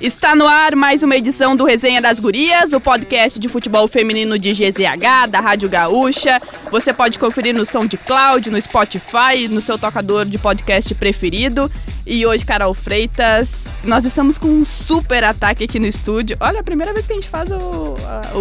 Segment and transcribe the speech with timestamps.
[0.00, 4.38] Está no ar mais uma edição do Resenha das Gurias, o podcast de futebol feminino
[4.38, 6.40] de GZH, da Rádio Gaúcha.
[6.70, 11.70] Você pode conferir no SoundCloud, no Spotify, no seu tocador de podcast preferido.
[12.06, 16.36] E hoje, Carol Freitas, nós estamos com um super ataque aqui no estúdio.
[16.40, 17.96] Olha, a primeira vez que a gente faz o,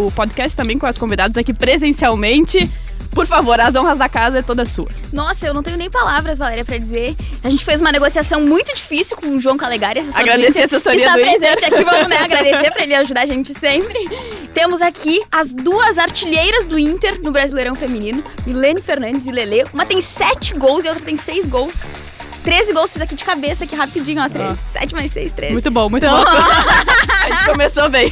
[0.06, 2.70] o podcast também com as convidadas aqui presencialmente.
[3.12, 4.88] Por favor, as honras da casa é toda sua.
[5.12, 7.16] Nossa, eu não tenho nem palavras, Valéria, pra dizer.
[7.44, 11.16] A gente fez uma negociação muito difícil com o João Calegari, Agradecer a assessoria está
[11.18, 11.74] do presente Inter.
[11.74, 14.08] aqui, vamos né, agradecer pra ele ajudar a gente sempre.
[14.54, 19.66] Temos aqui as duas artilheiras do Inter no Brasileirão Feminino, Milene Fernandes e Lele.
[19.74, 21.74] Uma tem sete gols e a outra tem seis gols.
[22.48, 24.30] 13 gols, fiz aqui de cabeça, aqui rapidinho, ó.
[24.30, 24.46] 13.
[24.50, 24.80] Ah.
[24.80, 25.52] 7 mais 6, 13.
[25.52, 26.30] Muito bom, muito então, bom.
[26.32, 28.10] a gente começou bem.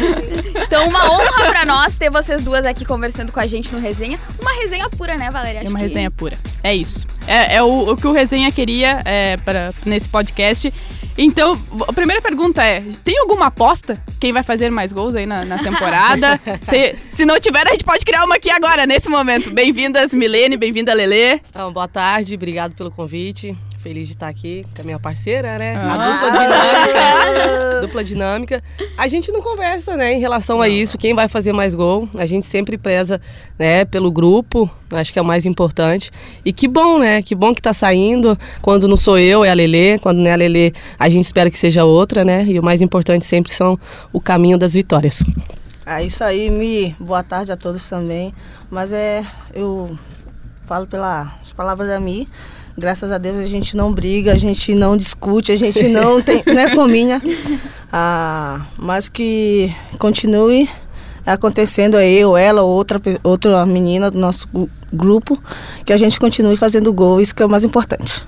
[0.64, 4.18] então, uma honra pra nós ter vocês duas aqui conversando com a gente no resenha.
[4.40, 5.60] Uma resenha pura, né, Valéria?
[5.60, 5.84] Acho é uma que...
[5.88, 6.38] resenha pura.
[6.64, 7.06] É isso.
[7.26, 10.72] É, é o, o, que o resenha queria é, pra, nesse podcast.
[11.18, 14.02] Então, a primeira pergunta é: tem alguma aposta?
[14.18, 16.40] Quem vai fazer mais gols aí na, na temporada?
[16.68, 19.50] Tem, se não tiver, a gente pode criar uma aqui agora, nesse momento.
[19.50, 21.40] Bem-vindas, Milene, bem-vinda, Lelê.
[21.50, 23.56] Então, boa tarde, obrigado pelo convite
[23.86, 25.76] feliz de estar aqui com a minha parceira, né?
[25.76, 25.94] Ah.
[25.94, 27.80] A dupla dinâmica.
[27.86, 28.62] dupla dinâmica.
[28.98, 32.08] A gente não conversa, né, em relação a isso, quem vai fazer mais gol.
[32.16, 33.20] A gente sempre preza,
[33.56, 36.10] né, pelo grupo, acho que é o mais importante.
[36.44, 37.22] E que bom, né?
[37.22, 38.36] Que bom que tá saindo.
[38.60, 40.00] Quando não sou eu, é a Lelê.
[40.00, 42.44] Quando não é a Lelê, a gente espera que seja outra, né?
[42.44, 43.78] E o mais importante sempre são
[44.12, 45.22] o caminho das vitórias.
[45.86, 46.96] É isso aí, Mi.
[46.98, 48.34] Boa tarde a todos também.
[48.68, 49.96] Mas é, eu
[50.66, 52.26] falo pelas palavras da Mi.
[52.78, 56.42] Graças a Deus a gente não briga, a gente não discute, a gente não tem,
[56.46, 57.22] né, fominha.
[57.92, 60.68] Ah, mas que continue
[61.24, 64.46] acontecendo aí, ou ela, ou outra, outra menina do nosso
[64.92, 65.40] grupo,
[65.84, 68.26] que a gente continue fazendo gol, isso que é o mais importante.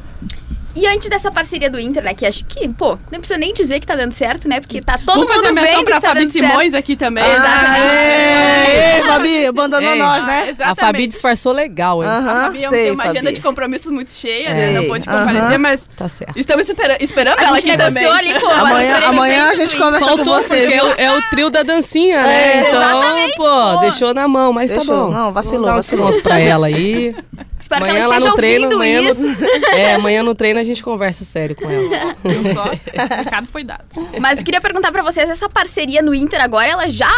[0.78, 3.80] E antes dessa parceria do Inter, né, que acho que, pô, não precisa nem dizer
[3.80, 4.60] que tá dando certo, né?
[4.60, 6.76] Porque tá todo Vamos mundo vendo pra que tá Fabi Simões certo.
[6.76, 7.24] aqui também.
[7.24, 8.94] Ah, Exatamente.
[8.94, 10.56] Ei, Fabi, abandonou Ei, nós, né?
[10.60, 12.08] Ah, a Fabi disfarçou legal, hein?
[12.08, 13.18] Uh -huh, a Fabi sei, tem uma Fabi.
[13.18, 14.70] agenda de compromissos muito cheia, né?
[14.74, 15.58] Não pôde comparecer, uh -huh.
[15.58, 16.38] mas tá certo.
[16.38, 18.06] estamos espera esperando a ela aqui também.
[18.06, 21.50] Ali com amanhã, amanhã a gente conversa Faltou com você, porque é, é o trio
[21.50, 22.38] da dancinha, né?
[22.38, 24.96] É, então, pô, pô, deixou na mão, mas tá deixou.
[24.96, 25.10] tá bom.
[25.10, 26.22] Não, vacilou, vacilou.
[26.22, 27.16] pra ela aí.
[27.60, 29.26] Espero amanhã que ela esteja lá no treino, amanhã isso.
[29.26, 32.16] No, é, amanhã no treino a gente conversa sério com ela.
[32.24, 32.64] Viu só?
[32.64, 33.84] O recado foi dado.
[34.20, 37.10] Mas queria perguntar para vocês, essa parceria no Inter agora, ela já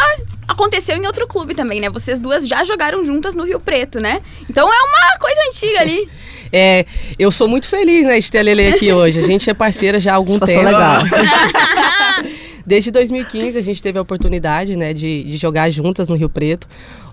[0.48, 1.88] aconteceu em outro clube também, né?
[1.88, 4.20] Vocês duas já jogaram juntas no Rio Preto, né?
[4.48, 6.08] Então é uma coisa antiga ali.
[6.52, 6.84] É,
[7.16, 9.20] eu sou muito feliz, né, de ter a Lele aqui hoje.
[9.20, 10.62] A gente é parceira já há algum tempo.
[10.64, 11.00] legal.
[12.66, 16.66] Desde 2015 a gente teve a oportunidade, né, de, de jogar juntas no Rio Preto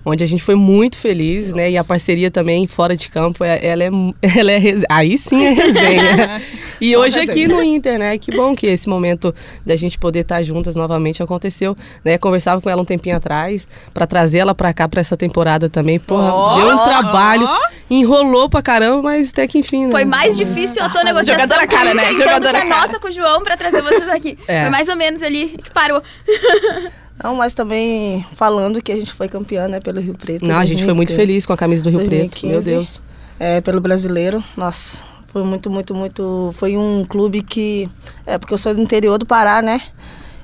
[0.08, 1.56] onde a gente foi muito feliz, Nossa.
[1.56, 1.70] né?
[1.70, 3.90] E a parceria também fora de campo, é, ela é,
[4.38, 6.42] ela é aí sim é resenha.
[6.80, 7.32] e Só hoje resenha.
[7.32, 8.18] aqui no Inter, né?
[8.18, 12.16] Que bom que esse momento da gente poder estar juntas novamente aconteceu, né?
[12.18, 15.98] Conversava com ela um tempinho atrás para trazer ela para cá para essa temporada também.
[15.98, 17.72] Porra, oh, deu um trabalho, oh.
[17.90, 19.86] enrolou pra caramba, mas até que enfim.
[19.86, 19.90] Né?
[19.90, 22.12] Foi mais difícil a tua negociação Jogadora com cara, né?
[22.12, 24.38] Jogadora que a nossa com o João para trazer vocês aqui.
[24.46, 24.62] É.
[24.62, 26.02] Foi mais ou menos ali que parou.
[27.22, 30.46] Não, mas também falando que a gente foi campeã, né, pelo Rio Preto.
[30.46, 33.02] Não, a gente foi muito feliz com a camisa do Rio 2015, Preto, meu Deus.
[33.40, 36.50] É, pelo brasileiro, nossa, foi muito, muito, muito.
[36.54, 37.88] Foi um clube que.
[38.26, 39.80] É, porque eu sou do interior do Pará, né?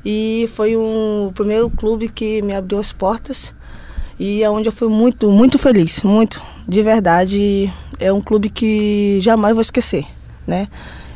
[0.04, 3.54] E foi um, o primeiro clube que me abriu as portas.
[4.18, 7.72] E é onde eu fui muito, muito feliz, muito, de verdade.
[7.98, 10.04] É um clube que jamais vou esquecer,
[10.46, 10.68] né?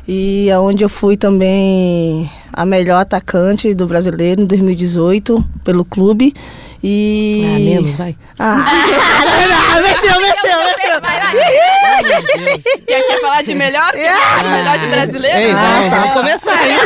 [0.06, 6.34] E aonde eu fui também a melhor atacante do brasileiro em 2018 pelo clube.
[6.82, 7.44] E.
[7.54, 8.16] Ah, menos, vai.
[8.36, 11.00] Ah, ah mexeu, mexeu, mexeu.
[11.00, 12.58] Vai, vai.
[12.84, 13.92] Quer, quer falar de melhor?
[13.94, 15.38] Ah, melhor de brasileiro?
[15.38, 16.76] Ei, ah, vamos começar aí.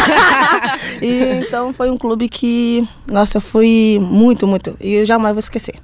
[1.00, 4.76] e, então foi um clube que, nossa, eu fui muito, muito.
[4.78, 5.76] E eu jamais vou esquecer.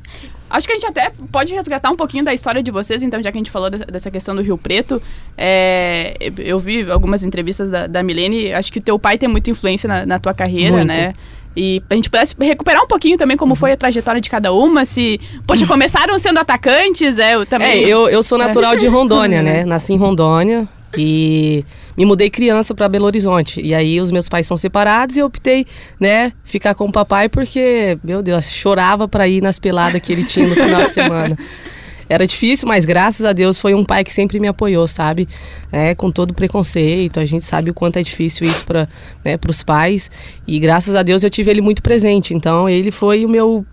[0.50, 3.30] Acho que a gente até pode resgatar um pouquinho da história de vocês, então, já
[3.30, 5.02] que a gente falou dessa questão do Rio Preto.
[5.36, 9.50] É, eu vi algumas entrevistas da, da Milene, acho que o teu pai tem muita
[9.50, 10.88] influência na, na tua carreira, Muito.
[10.88, 11.12] né?
[11.56, 14.84] E a gente pudesse recuperar um pouquinho também como foi a trajetória de cada uma,
[14.84, 15.20] se...
[15.46, 17.84] Poxa, começaram sendo atacantes, é, eu também...
[17.84, 19.64] É, eu, eu sou natural de Rondônia, né?
[19.64, 21.64] Nasci em Rondônia e
[21.98, 23.60] me mudei criança para Belo Horizonte.
[23.60, 25.66] E aí os meus pais são separados e eu optei,
[25.98, 30.22] né, ficar com o papai porque, meu Deus, chorava para ir nas peladas que ele
[30.22, 31.36] tinha no final de semana.
[32.08, 35.28] Era difícil, mas graças a Deus foi um pai que sempre me apoiou, sabe?
[35.70, 38.88] É, com todo preconceito, a gente sabe o quanto é difícil isso para
[39.22, 40.10] né, os pais.
[40.46, 42.32] E graças a Deus eu tive ele muito presente.
[42.32, 43.66] Então ele foi o meu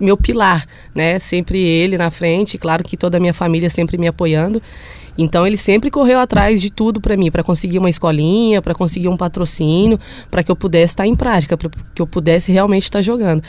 [0.00, 1.18] meu pilar, né?
[1.18, 4.62] Sempre ele na frente, claro que toda a minha família sempre me apoiando.
[5.18, 9.08] Então ele sempre correu atrás de tudo para mim, para conseguir uma escolinha, para conseguir
[9.08, 9.98] um patrocínio,
[10.30, 13.42] para que eu pudesse estar em prática, para que eu pudesse realmente estar jogando.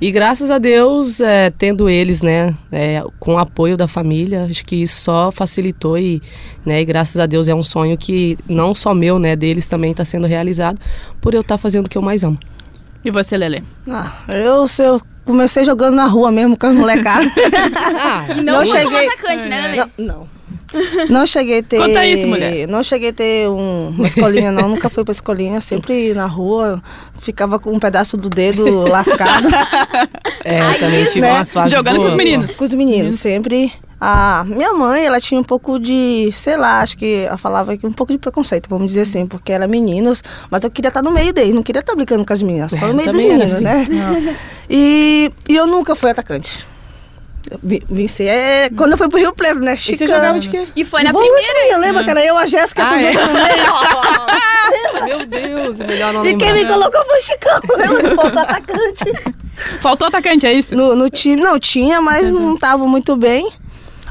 [0.00, 4.64] E graças a Deus, é, tendo eles, né, é, com o apoio da família, acho
[4.64, 6.22] que isso só facilitou e,
[6.64, 9.90] né, e graças a Deus é um sonho que não só meu, né, deles também
[9.90, 10.80] está sendo realizado
[11.20, 12.38] por eu estar fazendo o que eu mais amo.
[13.04, 13.62] E você, Lele?
[13.86, 17.30] Ah, eu, eu comecei jogando na rua mesmo com as molecadas.
[18.00, 19.76] Ah, E não, Não cheguei- atacante, né, Lelê?
[19.76, 20.37] não, não.
[21.08, 21.78] Não cheguei a ter.
[21.78, 22.66] Conta isso, mulher.
[22.68, 24.68] Não cheguei a ter um- uma escolinha, não.
[24.68, 25.60] Nunca fui pra escolinha.
[25.60, 26.82] Sempre na rua.
[27.20, 29.48] Ficava com um pedaço do dedo lascado.
[30.44, 31.32] é, eu também tive né?
[31.32, 32.12] umas fases Jogando com boas.
[32.12, 32.56] os meninos.
[32.56, 33.72] Com os meninos, sempre.
[34.00, 37.84] A minha mãe, ela tinha um pouco de, sei lá, acho que ela falava que
[37.84, 41.10] um pouco de preconceito, vamos dizer assim, porque era meninos, mas eu queria estar no
[41.10, 43.54] meio deles, não queria estar brincando com as meninas, só É, no meio dos meninos,
[43.54, 43.64] assim.
[43.64, 44.36] né?
[44.70, 46.64] E, e eu nunca fui atacante.
[47.50, 49.74] Eu vi- Vim ser, é, quando eu fui pro Rio Preto, né?
[49.74, 50.12] E você Chicano.
[50.12, 50.66] jogava de quê?
[50.76, 51.76] E foi na Volante primeira.
[51.78, 53.26] lembra que era eu, a Jéssica, Ah, essas é?
[53.26, 55.08] no meio?
[55.18, 56.76] Meu Deus, é melhor não E quem lembrar.
[56.76, 58.14] me colocou foi o Chicão, lembra?
[58.16, 59.04] Faltou atacante.
[59.80, 60.74] Faltou atacante, é isso?
[60.74, 63.50] No, no time, não tinha, mas não tava muito bem.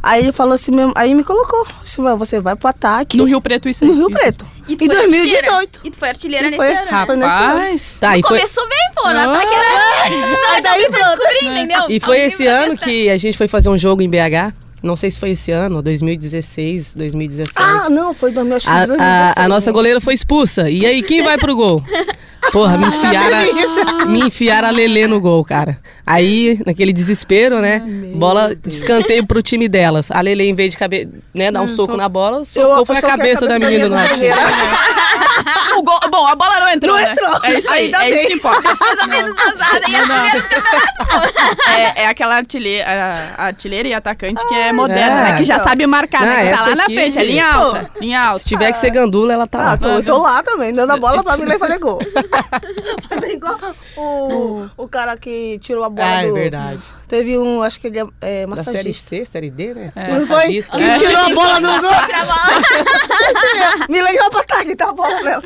[0.07, 1.65] Aí ele falou assim mesmo, aí me colocou.
[1.99, 3.89] "Mas você vai pro ataque No Rio Preto, isso aí.
[3.89, 4.45] no Rio Preto.
[4.67, 5.49] E Em foi 2018.
[5.49, 5.69] artilheira.
[5.83, 6.75] E tu foi artilheira E nesse foi- ano.
[6.75, 7.15] né?
[7.25, 7.53] Nesse ano.
[7.57, 7.97] Rapaz.
[7.99, 9.01] Tá, e foi, Começou bem, pô.
[9.09, 9.23] No Ah.
[9.23, 9.67] ataque era.
[10.55, 11.17] Aí daí pra pronto.
[11.17, 11.81] descobrir, entendeu?
[11.89, 12.85] e foi Alguém esse ano testar.
[12.85, 14.53] que a gente foi fazer um jogo em BH.
[14.87, 17.51] Não sei se foi esse ano, 2016, 2017.
[17.57, 18.97] Ah, não, foi 2016.
[18.99, 20.69] A, a, a nossa goleira foi expulsa.
[20.69, 21.83] E aí, quem vai pro gol?
[22.53, 25.77] Porra, me enfiaram, me enfiaram a Lelê no gol, cara.
[26.05, 27.83] Aí, naquele desespero, né?
[28.15, 30.09] Bola de escanteio pro time delas.
[30.09, 33.01] A Lelê, em vez de cabe, né, dar um soco na bola, socou foi a
[33.01, 33.95] soquei cabeça da menina no.
[35.77, 36.95] O gol- bom, a bola não entrou.
[36.95, 37.11] Não né?
[37.11, 37.39] entrou.
[37.43, 38.27] É isso aí, Ainda é isso bem.
[38.27, 38.75] que importa.
[38.75, 41.67] Mais ou menos vazada e artilheira do campeonato.
[41.69, 45.31] É, é aquela artilheira, artilheira e atacante que é moderna, é.
[45.31, 45.37] né?
[45.37, 45.65] Que já Então.
[45.67, 46.51] sabe marcar, Não, né?
[46.51, 47.59] Que tá lá na frente, é linha Pô.
[47.59, 47.91] alta.
[47.99, 48.39] Linha alta.
[48.39, 49.77] Se tiver que ser gandula, ela tá Ah, lá.
[49.77, 51.99] tô, eu tô lá também, dando a bola pra mim lá fazer gol.
[53.09, 53.57] Mas é igual
[53.95, 56.33] o, o cara que tirou a bola Ah, é do...
[56.33, 56.79] verdade.
[57.07, 59.09] Teve um, acho que ele é, é Da série massagista.
[59.09, 59.91] C, série D, né?
[59.95, 60.07] É.
[60.19, 60.35] Não foi?
[60.37, 60.77] Massagista.
[60.77, 60.93] Que É.
[60.93, 61.91] tirou a bola do gol.
[63.89, 65.43] Me levou pra ataque, tá a bola nela.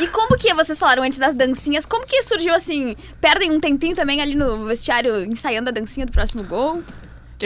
[0.00, 1.84] E como que vocês falaram antes das dancinhas?
[1.84, 2.96] Como que surgiu assim?
[3.20, 6.82] Perdem um tempinho também ali no vestiário ensaiando a dancinha do próximo gol?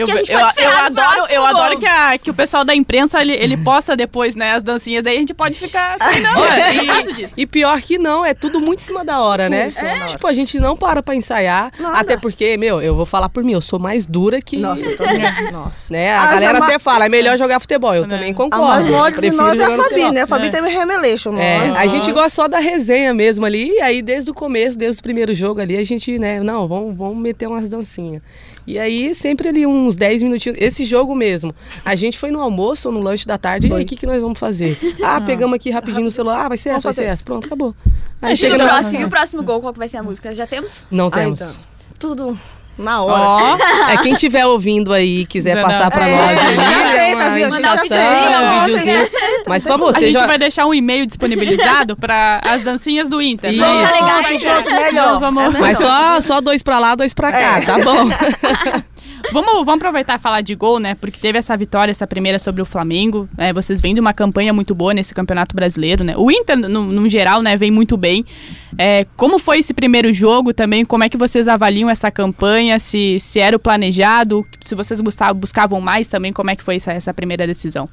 [0.01, 2.29] Eu, que a gente eu, pode eu do adoro, próximo eu adoro que, a- que
[2.29, 5.57] o pessoal da imprensa ele, ele posta depois, né, as dancinhas, daí a gente pode
[5.59, 7.33] ficar Eu gosto disso.
[7.37, 9.69] E pior que não, é tudo muito em cima da hora, né?
[9.69, 10.05] da hora.
[10.05, 11.71] Tipo, a gente não para pra ensaiar.
[11.79, 11.97] Nada.
[11.99, 14.57] Até porque, meu, eu vou falar por mim, eu sou mais dura que.
[14.57, 15.51] Nossa, eu também.
[15.51, 15.91] Nossa.
[15.93, 16.11] Né?
[16.13, 17.93] A Ah, galera até fala, é melhor jogar futebol.
[17.95, 18.15] Eu Né?
[18.15, 18.65] também Ah, concordo.
[18.65, 20.21] mas eu nós de nós é a Fabi, né?
[20.23, 20.49] A Fabi É.
[20.49, 24.33] teve remeleixo, É, a gente gosta só da resenha mesmo ali, e aí desde o
[24.33, 28.21] começo, desde o primeiro jogo ali, a gente, né, não, vamos, vamos meter umas dancinhas.
[28.69, 32.87] E aí, sempre ali uns 10 minutinhos, esse jogo mesmo, a gente foi no almoço
[32.89, 34.77] ou no lanche da tarde, e aí, o que, que nós vamos fazer?
[35.01, 37.47] Ah, pegamos aqui rapidinho no celular, ah, vai ser Vamos essa, vai ser essa, pronto,
[37.47, 37.73] acabou.
[38.21, 38.67] Aí E, chega na...
[38.67, 40.31] próximo, e o próximo gol, qual que vai ser a música?
[40.31, 40.85] Já temos?
[40.91, 41.41] Não Ah, temos.
[41.41, 41.55] então.
[41.97, 42.39] Tudo
[42.79, 43.23] na hora.
[43.25, 43.57] Ó,
[43.91, 46.73] É, quem tiver ouvindo aí e quiser Não, passar pra É, nós a gente aí,
[46.81, 47.47] aceita, viu?
[47.47, 48.75] A gente aceita, um bota, videozinho.
[48.75, 50.25] a gente aceita, Mas não pra a você gente já...
[50.27, 53.51] vai deixar um e-mail disponibilizado para as dancinhas do Inter.
[53.51, 53.59] Isso.
[53.59, 55.19] Vamos Pronto, ligar Pronto, melhor.
[55.19, 55.61] Vamos- É melhor.
[55.61, 57.61] Mas só, só dois pra lá, dois pra cá, É.
[57.61, 58.09] tá bom?
[59.31, 60.95] Vamos, vamos aproveitar e falar de gol, né?
[60.95, 63.29] Porque teve essa vitória, essa primeira sobre o Flamengo.
[63.37, 66.15] É, vocês vêm de uma campanha muito boa nesse campeonato brasileiro, né?
[66.17, 68.25] O Inter, no, no geral, né, vem muito bem.
[68.77, 70.85] É, como foi esse primeiro jogo também?
[70.85, 72.79] Como é que vocês avaliam essa campanha?
[72.79, 74.45] Se, se era o planejado?
[74.63, 75.01] Se vocês
[75.35, 77.87] buscavam, mais também, como é que foi essa, essa primeira decisão?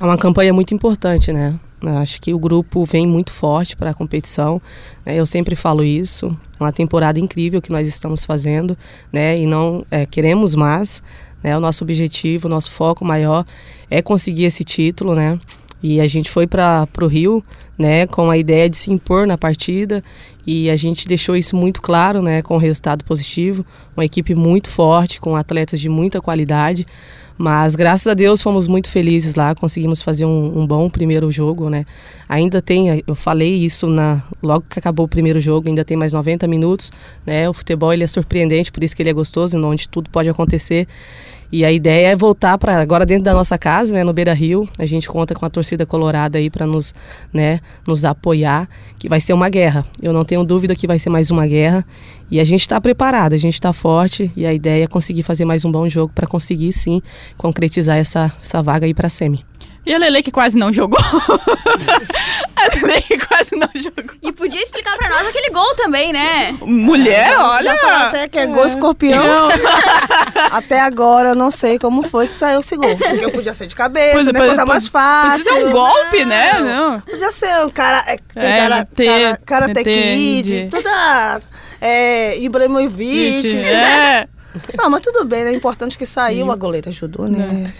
[0.00, 1.58] É uma campanha muito importante, né?
[2.00, 4.62] Acho que o grupo vem muito forte para a competição.
[5.04, 5.16] né?
[5.18, 6.36] Eu sempre falo isso.
[6.60, 8.76] Uma temporada incrível que nós estamos fazendo,
[9.12, 9.38] né?
[9.38, 11.02] E não é, queremos mais.
[11.42, 11.56] Né?
[11.56, 13.44] O nosso objetivo, o nosso foco maior
[13.90, 15.38] é conseguir esse título, né?
[15.82, 17.44] E a gente foi para o Rio,
[17.76, 18.06] né?
[18.06, 20.02] Com a ideia de se impor na partida
[20.46, 22.42] e a gente deixou isso muito claro, né?
[22.42, 23.66] Com o resultado positivo.
[23.96, 26.86] Uma equipe muito forte, com atletas de muita qualidade.
[27.38, 31.68] Mas graças a Deus fomos muito felizes lá, conseguimos fazer um, um bom primeiro jogo,
[31.68, 31.84] né?
[32.28, 36.12] Ainda tem, eu falei isso na logo que acabou o primeiro jogo, ainda tem mais
[36.12, 36.90] 90 minutos,
[37.26, 37.48] né?
[37.48, 40.86] O futebol ele é surpreendente, por isso que ele é gostoso, onde tudo pode acontecer.
[41.52, 44.66] E a ideia é voltar para agora dentro da nossa casa, né, no Beira Rio.
[44.78, 46.94] A gente conta com a torcida colorada aí para nos,
[47.30, 48.66] né, nos apoiar,
[48.98, 49.84] que vai ser uma guerra.
[50.00, 51.84] Eu não tenho dúvida que vai ser mais uma guerra.
[52.30, 55.44] E a gente está preparado, a gente está forte e a ideia é conseguir fazer
[55.44, 57.02] mais um bom jogo para conseguir sim
[57.36, 59.44] concretizar essa, essa vaga aí para semi.
[59.84, 60.98] E a Lele que quase não jogou.
[62.56, 64.16] a Lele que quase não jogou.
[64.22, 66.56] E Podia explicar pra nós aquele gol também, né?
[66.60, 67.76] Mulher, olha.
[67.76, 69.22] Já até que é gol escorpião.
[70.50, 72.96] até agora eu não sei como foi que saiu esse gol.
[72.96, 74.38] Porque podia ser de cabeça, Pois é, né?
[74.38, 75.44] pois- Coisa mais fácil.
[75.44, 76.26] Precisa ser um golpe, Não.
[76.26, 76.58] né?
[76.60, 77.00] Não.
[77.00, 78.02] Podia ser um cara.
[78.06, 79.84] É, tem É, cara, MT, cara, Karate.
[79.84, 81.40] Kid, toda.
[81.80, 83.56] É, Ibrahimovic.
[83.58, 84.26] É.
[84.76, 85.50] Não, mas tudo bem, né?
[85.50, 87.72] O importante é que saiu, a goleira ajudou, né?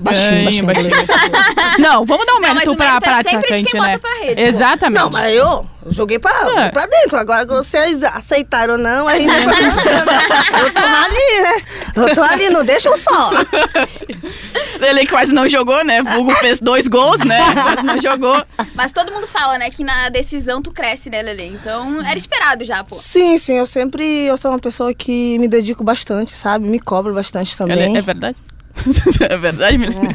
[0.00, 0.90] Baixinho, Baixinho, baixinho.
[0.90, 1.78] baixinho.
[1.78, 3.70] Não, vamos dar um Não, mas mérito o pra, mérito é pra sempre de atacante,
[3.70, 3.86] quem né?
[3.86, 4.40] bota pra rede, pô.
[4.48, 5.00] Exatamente.
[5.00, 6.70] Não, mas eu, eu joguei pra, É.
[6.70, 7.16] pra dentro.
[7.18, 10.62] Agora, vocês aceitaram ou não, aí é mim, né?
[10.62, 11.62] Eu tô ali, né?
[11.96, 13.30] Eu tô ali, não deixa eu só.
[14.80, 16.02] Lele que quase não jogou, né?
[16.02, 17.38] Vulgo fez dois gols, né?
[17.52, 18.44] Quase não jogou.
[18.74, 21.46] Mas todo mundo fala, né, que na decisão tu cresce, né, Lele?
[21.46, 22.94] Então era esperado já, pô.
[22.94, 26.68] Sim, sim, eu sempre eu sou uma pessoa que me dedico bastante, sabe?
[26.68, 27.96] Me cobro bastante Ela também.
[27.96, 28.36] é, é verdade?
[29.28, 30.08] É verdade, menina?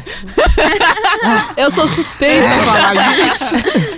[1.56, 3.54] Eu sou suspeita de falar disso.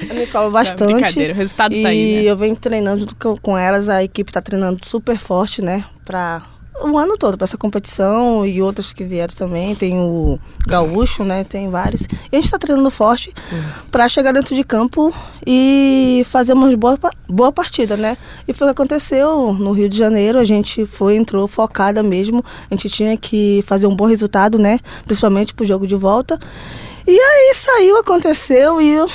[0.09, 0.93] Eu me cobro bastante.
[0.93, 2.23] Brincadeira, o resultado e tá aí, né?
[2.23, 5.85] eu venho treinando junto com, com elas, a equipe tá treinando super forte, né?
[6.05, 6.43] Pra
[6.83, 9.75] o ano todo, pra essa competição e outras que vieram também.
[9.75, 11.45] Tem o Gaúcho, né?
[11.45, 12.03] Tem vários.
[12.03, 13.33] E a gente tá treinando forte
[13.91, 15.13] pra chegar dentro de campo
[15.47, 18.17] e fazer uma boa, boa partida, né?
[18.47, 20.39] E foi o que aconteceu no Rio de Janeiro.
[20.39, 22.45] A gente foi, entrou focada mesmo.
[22.71, 24.79] A gente tinha que fazer um bom resultado, né?
[25.05, 26.39] Principalmente pro jogo de volta.
[27.07, 29.09] E aí saiu, aconteceu e eu.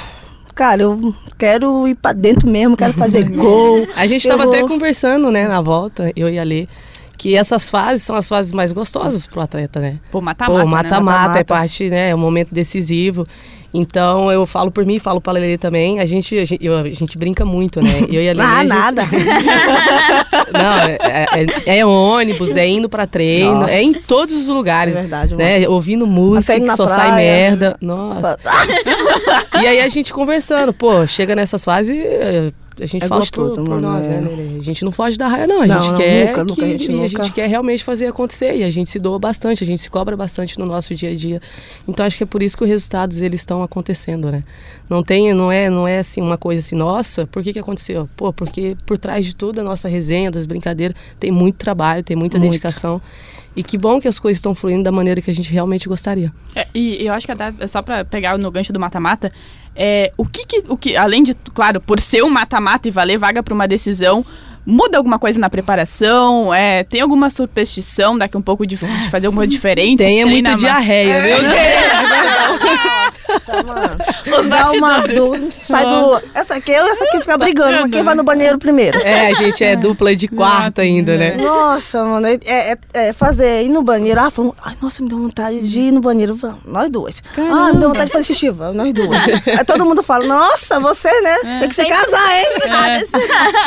[0.56, 3.88] Cara, eu quero ir pra dentro mesmo, quero fazer gol.
[3.96, 6.68] A gente estava até conversando, né, na volta, eu e a Lê,
[7.22, 10.00] que essas fases são as fases mais gostosas pro atleta, né?
[10.12, 10.66] Pô, Pô, mata-mata, né?
[10.72, 11.46] mata-mata é Mata-mata.
[11.46, 12.10] parte, né?
[12.10, 13.28] É um momento decisivo.
[13.72, 16.00] Então eu falo por mim, falo pra Lelê também.
[16.00, 17.90] A gente, a gente, eu- a gente brinca muito, né?
[18.12, 18.42] Eu e a Lelê.
[18.42, 19.04] a Ah, gente- nada.
[20.52, 20.98] Não, é,
[21.68, 23.72] é- é ônibus, é indo pra treino, Nossa.
[23.72, 24.98] é em todos os lugares.
[24.98, 25.70] É verdade, né?
[25.70, 27.16] Ouvindo música, saindo que só sai praia.
[27.16, 27.78] merda.
[27.80, 28.38] Nossa.
[29.62, 31.96] E aí a gente conversando, pô, chega nessas fases.
[32.82, 34.22] A gente É fala gostoso, por, por mano, nós, é.
[34.22, 34.58] né?
[34.60, 35.62] A gente não foge da raia, não.
[35.62, 37.08] A gente não, quer nunca, nunca, que, a gente a nunca.
[37.08, 38.56] gente quer realmente fazer acontecer.
[38.56, 41.16] E a gente se doa bastante, a gente se cobra bastante no nosso dia a
[41.16, 41.40] dia.
[41.88, 44.44] Então acho que é por isso que os resultados eles estão acontecendo, né?
[44.90, 48.10] Não tem, não é, não é assim uma coisa assim, nossa, por que que aconteceu?
[48.18, 52.16] Pô, porque por trás de tudo a nossa resenha, das brincadeiras, tem muito trabalho, tem
[52.16, 52.52] muita Muito.
[52.52, 53.02] dedicação.
[53.56, 56.32] E que bom que as coisas estão fluindo da maneira que a gente realmente gostaria.
[56.56, 59.32] É, e eu acho que até, só pra pegar no gancho do mata-mata,
[59.76, 63.18] é, o, que, que- o que, além de, claro, por ser um mata-mata e valer
[63.18, 64.26] vaga pra uma decisão,
[64.66, 66.54] muda alguma coisa na preparação?
[66.54, 69.98] É, tem alguma superstição daqui um pouco de, de fazer alguma coisa diferente?
[69.98, 71.54] Tem é muita diarreia, meu Deus.
[73.66, 74.38] Mano.
[74.40, 75.02] Os Dá uma
[75.52, 76.22] sai do.
[76.34, 77.82] Essa aqui eu e essa aqui fica brigando.
[77.82, 79.00] mas Quem vai no banheiro primeiro?
[79.00, 81.36] É, a gente é dupla de quarta ainda, né?
[81.36, 84.20] Nossa, mano, é, é- é fazer, ir no banheiro.
[84.20, 86.36] Ah, vamos, ai, nossa, me deu vontade de ir no banheiro.
[86.36, 87.22] Vamos, nós duas.
[87.38, 88.50] Ah, me deu vontade de fazer xixi.
[88.50, 89.10] Vamos, nós duas.
[89.48, 91.38] Aí todo mundo fala, nossa, você, né?
[91.60, 92.46] Tem que se casar, hein?
[92.66, 93.10] Erradas.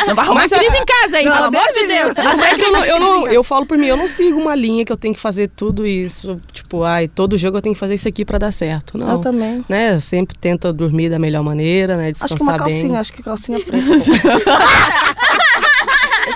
[0.07, 2.07] Não vai arrumar Mas a- crise em casa aí, Não, pelo amor Deus de Deus.
[2.17, 2.23] livre.
[2.37, 4.55] Não é que eu, não, eu, não- eu falo por mim, eu não sigo uma
[4.55, 6.41] linha que eu tenho que fazer tudo isso.
[6.53, 8.97] Tipo, ai, todo jogo eu tenho que fazer isso aqui pra dar certo.
[8.99, 9.13] Não.
[9.13, 9.54] Eu também.
[9.69, 9.95] Né?
[9.95, 12.11] Eu sempre tento dormir da melhor maneira, né?
[12.11, 12.75] Acho que Descansar uma bem.
[12.81, 13.85] calcinha, acho que calcinha preta.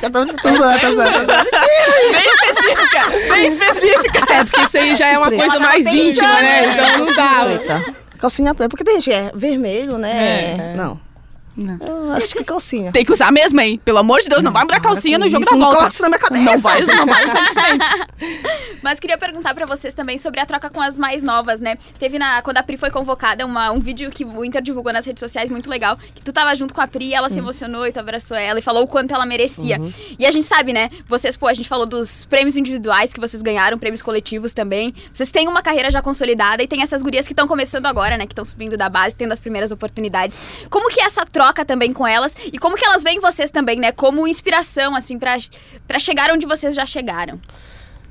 [0.00, 1.50] Já tô, tô zoando, tô zoando, tô zoando.
[2.12, 4.32] Bem específica, bem específica.
[4.32, 5.42] É, porque isso aí já é uma Preta.
[5.44, 6.66] coisa mais íntima, né?
[6.66, 6.72] né?
[6.72, 7.84] Então não dá.
[8.18, 10.72] Calcinha preta, porque tem gente, é vermelho, né?
[10.72, 10.74] É.
[10.76, 11.00] Não.
[11.58, 12.12] Não.
[12.12, 12.92] Acho que calcinha.
[12.92, 13.80] Tem que usar mesmo, hein?
[13.84, 15.76] Pelo amor de Deus, não vai mudar calcinha no jogo Isso, da não volta.
[15.76, 16.44] coloca isso na minha cabeça.
[16.44, 17.24] Não vai, não vai.
[18.80, 21.76] Mas queria perguntar pra vocês também sobre a troca com as mais novas, né?
[21.98, 25.04] Teve na quando a Pri foi convocada uma, um vídeo que o Inter divulgou nas
[25.04, 27.92] redes sociais muito legal, que tu tava junto com a Pri, ela se emocionou e
[27.92, 29.80] tu abraçou ela e falou o quanto ela merecia.
[30.16, 30.90] E a gente sabe, né?
[31.08, 34.94] Vocês, pô, a gente falou dos prêmios individuais que vocês ganharam, prêmios coletivos também.
[35.12, 38.26] Vocês têm uma carreira já consolidada e tem essas gurias que estão começando agora, né?
[38.26, 40.40] Que estão subindo da base, tendo as primeiras oportunidades.
[40.70, 43.78] Como que é essa troca também com elas e como que elas veem vocês também,
[43.78, 43.92] né?
[43.92, 47.40] Como inspiração, assim, pra chegar onde vocês já chegaram.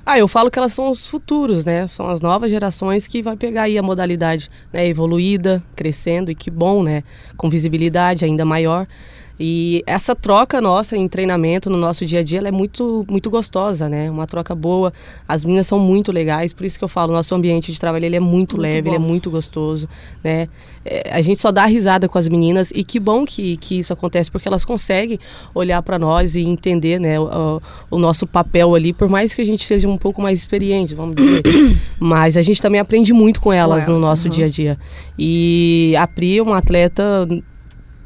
[0.09, 1.85] Ah, eu falo que elas são os futuros, né?
[1.85, 6.49] São as novas gerações que vai pegar aí a modalidade né, evoluída, crescendo e que
[6.49, 7.03] bom, né?
[7.35, 8.87] Com visibilidade ainda maior.
[9.39, 13.29] E essa troca nossa em treinamento no nosso dia a dia ela é muito muito
[13.29, 14.09] gostosa, né?
[14.09, 14.91] Uma troca boa.
[15.27, 18.15] As meninas são muito legais, por isso que eu falo, nosso ambiente de trabalho ele
[18.15, 19.05] é muito, Muito leve, ele é bom.
[19.05, 19.87] muito gostoso,
[20.23, 20.47] né?
[20.83, 23.91] É, a gente só dá risada com as meninas e que bom que, que isso
[23.93, 25.19] acontece porque elas conseguem
[25.53, 29.45] olhar para nós e entender, né, o, o nosso papel ali, por mais que a
[29.45, 31.41] gente seja um pouco mais experiente, vamos dizer.
[31.99, 34.33] Mas a gente também aprende muito com elas, no elas, nosso uhum.
[34.33, 34.79] dia a dia.
[35.19, 37.27] E a Pri é uma atleta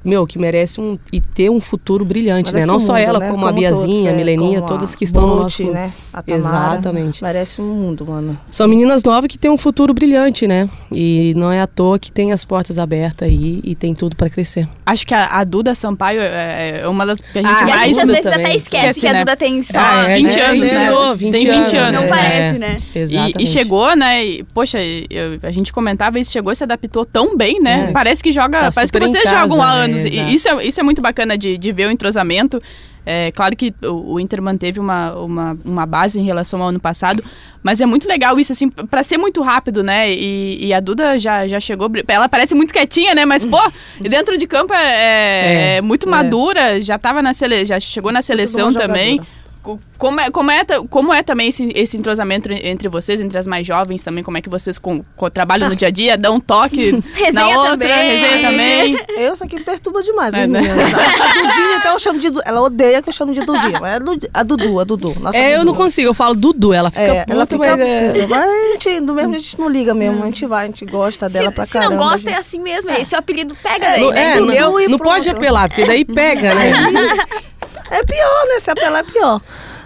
[0.04, 2.72] meu, que merece um, e ter um futuro brilhante, Merece né?
[2.72, 3.30] Não o só mundo, ela, né?
[3.32, 5.72] como, a Como todos, Biazinha, a é, Mileninha, todas que estão no Bolt, nosso...
[5.72, 5.94] né?
[6.14, 6.74] A Tamara.
[6.74, 7.24] Exatamente.
[7.24, 8.40] Merece um mundo, mano.
[8.52, 10.70] São meninas novas que têm um futuro brilhante, né?
[10.96, 14.30] E não é à toa que tem as portas abertas aí e tem tudo para
[14.30, 14.68] crescer.
[14.86, 17.72] Acho que a, a Duda Sampaio é é uma das que a gente Ah, E
[17.72, 17.88] a mais...
[17.90, 18.46] gente às vezes também.
[18.46, 19.20] até esquece Esquece, que a né?
[19.20, 20.90] Duda tem só Ah, é, 20 20 anos, anos, né?
[20.90, 21.18] né?
[21.18, 21.94] Tem Tem 20 anos.
[21.94, 22.08] Não É.
[22.08, 22.78] parece, né?
[22.96, 23.44] E, Exatamente.
[23.44, 24.26] e chegou, né?
[24.26, 27.88] E, poxa, eu- a gente comentava isso, chegou e se adaptou tão bem, né?
[27.90, 27.92] É.
[27.92, 28.60] Parece que joga.
[28.62, 29.91] Tá parece que vocês jogam há né?
[30.00, 30.06] Anos.
[30.06, 32.62] E isso é, isso é muito bacana de, de ver o entrosamento.
[33.04, 36.80] É claro que o, o Inter manteve uma, uma, uma base em relação ao ano
[36.80, 37.24] passado,
[37.64, 40.12] mas é muito legal isso, assim, pra ser muito rápido, né?
[40.14, 41.90] E, e a Duda já, já chegou.
[42.08, 43.26] Ela parece muito quietinha, né?
[43.26, 43.58] Mas, pô,
[44.08, 45.82] dentro de campo é, é- É.
[45.82, 46.12] muito É.
[46.12, 49.14] madura, já tava na sele, já chegou na seleção também.
[49.18, 49.41] jogadora.
[49.64, 53.38] Co- Como é, como é, como é também esse, esse entrosamento en- entre vocês, entre
[53.38, 54.24] as mais jovens também?
[54.24, 56.18] Como é que vocês com, com- trabalham no dia a dia?
[56.18, 56.92] Dão um toque
[57.32, 57.88] na outra, também.
[58.18, 59.06] resenha também.
[59.22, 60.62] Eu, isso aqui perturba demais, É, as né?
[60.62, 60.94] meninas.
[60.94, 63.80] A Dudinha, então eu chamo de Ela odeia que eu chamo de Dudinha.
[63.80, 65.16] Mas é a Dudu, a Dudu, a Dudu.
[65.20, 65.66] Nossa é, eu Dudu.
[65.72, 68.14] não consigo, eu falo Dudu, ela fica É, puta, ela fica mas é...
[68.14, 70.24] puta, mas a gente, do mesmo jeito, a gente não liga mesmo.
[70.24, 71.96] A gente vai, a gente gosta dela Se, pra se caramba.
[71.96, 72.40] não gosta, é gente.
[72.40, 72.90] assim mesmo.
[72.90, 74.24] Esse é o apelido pega daí, Não, né?
[74.38, 76.72] é, não, não pode apelar, porque daí pega, né?
[77.90, 78.60] É pior, né?
[78.60, 79.42] Se apelar é pior.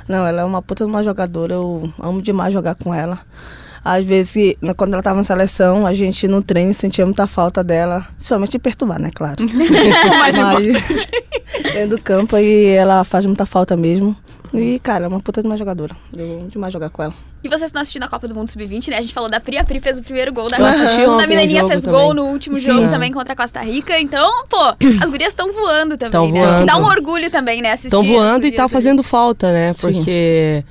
[0.08, 1.54] Não, ela é uma puta de uma jogadora.
[1.54, 3.20] Eu amo demais jogar com ela.
[3.84, 7.63] Às vezes, né, quando ela tava na seleção, a gente no treino sentia muita falta
[7.63, 8.06] dela.
[8.15, 9.12] Principalmente de perturbar, né?
[9.13, 9.38] Claro.
[10.20, 10.88] mais Mas
[11.74, 14.15] dentro do campo aí ela faz muita falta mesmo.
[14.59, 15.95] E, cara, é uma puta de uma jogadora.
[16.15, 17.13] Eu amo demais jogar com ela.
[17.43, 18.97] E vocês estão assistindo a Copa do Mundo Sub-20, né?
[18.97, 21.27] A gente falou da Pri, a Pri fez o primeiro gol da Eu assisti A
[21.27, 22.00] Mileninha fez também.
[22.00, 22.62] gol no último Sim.
[22.62, 24.00] jogo também contra a Costa Rica.
[24.00, 24.57] Então, pô,
[25.01, 26.43] as gurias estão voando também, Tão né?
[26.43, 26.95] Acho que dá um voando.
[26.97, 27.71] orgulho também, né?
[27.74, 29.74] Assistir Estão voando e tá fazendo falta, né?
[29.74, 29.93] Sim.
[29.93, 30.63] Porque,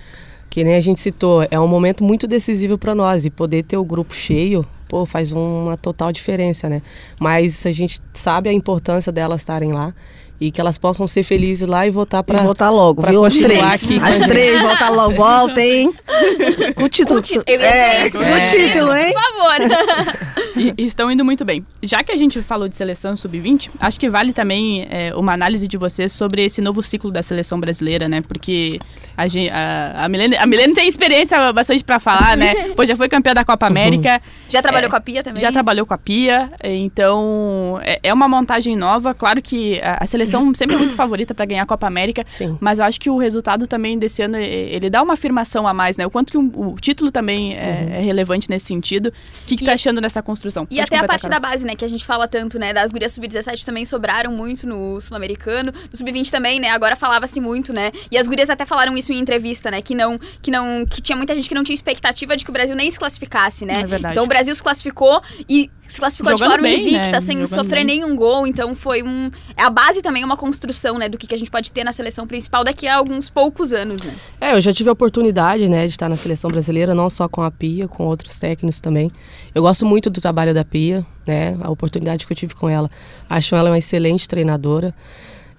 [0.51, 3.25] que nem a gente citou, é um momento muito decisivo para nós.
[3.25, 6.83] E poder ter o grupo cheio, pô, faz uma total diferença, né?
[7.21, 9.95] Mas a gente sabe a importância delas estarem lá
[10.41, 13.25] e que elas possam ser felizes lá e voltar Pra para voltar logo, pra viu?
[13.25, 13.63] As três.
[13.63, 15.15] aqui As três, voltar logo.
[15.15, 15.93] Voltem.
[16.75, 17.15] Com o título.
[17.15, 17.45] Com o título.
[17.47, 18.41] É, dizer com o né?
[18.41, 19.13] título, hein?
[19.13, 20.34] Por favor.
[20.57, 21.65] E, e estão indo muito bem.
[21.83, 25.67] Já que a gente falou de seleção sub-20, acho que vale também é, uma análise
[25.67, 28.21] de vocês sobre esse novo ciclo da seleção brasileira, né?
[28.21, 28.79] Porque
[29.17, 32.71] a, gen- a, a, Milene, a Milene tem experiência bastante pra falar, né?
[32.77, 34.21] Pô, já foi campeã da Copa América.
[34.49, 35.41] Já trabalhou É, com a Pia também?
[35.41, 39.15] Já trabalhou com a Pia, então é, é uma montagem nova.
[39.15, 42.57] Claro que a, a seleção sempre é muito favorita para ganhar a Copa América, Sim.
[42.61, 45.97] mas eu acho que o resultado também desse ano ele dá uma afirmação a mais,
[45.97, 46.07] né?
[46.07, 49.09] O quanto que um- o título também é, é relevante nesse sentido.
[49.09, 50.34] O que, que E- tá achando dessa construção?
[50.71, 51.41] E Pode até a parte Carol.
[51.41, 51.75] da base, né?
[51.75, 52.73] Que a gente fala tanto, né?
[52.73, 55.73] Das gurias sub-17 também sobraram muito no Sul-Americano.
[55.91, 56.71] No sub-20 também, né?
[56.71, 57.93] Agora falava-se muito, né?
[58.11, 59.81] E as gurias até falaram isso em entrevista, né?
[59.83, 60.85] Que não, que não.
[60.87, 63.65] Que tinha muita gente que não tinha expectativa de que o Brasil nem se classificasse,
[63.65, 63.75] né?
[63.77, 64.15] É verdade.
[64.15, 67.21] Então o Brasil se classificou e se classificou de Jogando forma bem, invicta, né?
[67.21, 67.99] sem Jogando sofrer bem.
[67.99, 68.47] nenhum gol.
[68.47, 69.31] Então foi um.
[69.57, 71.09] A base também é uma construção, né?
[71.09, 74.03] Do que, que a gente pode ter na seleção principal daqui a alguns poucos anos,
[74.03, 74.15] né?
[74.41, 77.43] É, eu já tive a oportunidade, né, de estar na seleção brasileira, não só com
[77.43, 79.11] a Pia, com outros técnicos também.
[79.55, 82.91] Eu gosto muito do trabalho da Pia, né, a oportunidade que eu tive com ela.
[83.29, 84.95] Acho ela uma excelente treinadora.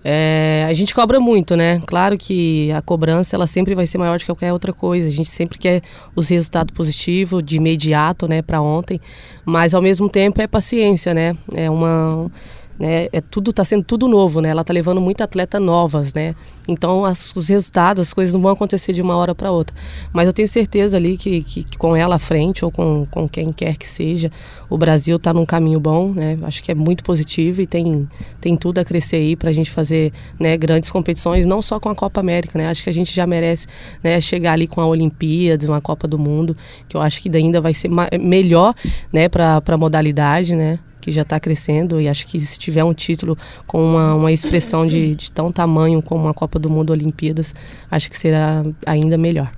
[0.04, 1.82] É, a gente cobra muito, né?
[1.86, 5.08] Claro que a cobrança ela sempre vai ser maior do que qualquer outra coisa.
[5.08, 5.82] A gente sempre quer
[6.16, 9.00] os resultados positivos de imediato, né, para ontem.
[9.44, 11.36] Mas ao mesmo tempo é paciência, né?
[11.54, 12.32] É uma
[12.80, 13.08] né?
[13.12, 14.50] É tudo tá sendo tudo novo, né?
[14.50, 16.36] Ela tá levando muita atleta novas, né?
[16.68, 19.76] Então as, os resultados, as coisas não vão acontecer de uma hora para outra.
[20.14, 23.28] Mas eu tenho certeza ali que, que, que com ela à frente ou com, com
[23.28, 24.32] quem quer que seja,
[24.70, 26.38] o Brasil tá num caminho bom, né?
[26.44, 28.08] Acho que é muito positivo e tem
[28.42, 31.90] tem tudo a crescer aí para a gente fazer, né, grandes competições, não só com
[31.90, 32.68] a Copa América, né?
[32.68, 33.68] Acho que a gente já merece,
[34.04, 36.56] né, chegar ali com a Olimpíada, uma Copa do Mundo,
[36.88, 38.74] que eu acho que ainda vai ser melhor,
[39.12, 40.80] né, para para modalidade, né?
[41.06, 43.38] Que já está crescendo e acho que se tiver um título
[43.68, 47.54] com uma, uma expressão de, de tão tamanho como a Copa do Mundo Olimpíadas,
[47.92, 49.52] acho que será ainda melhor.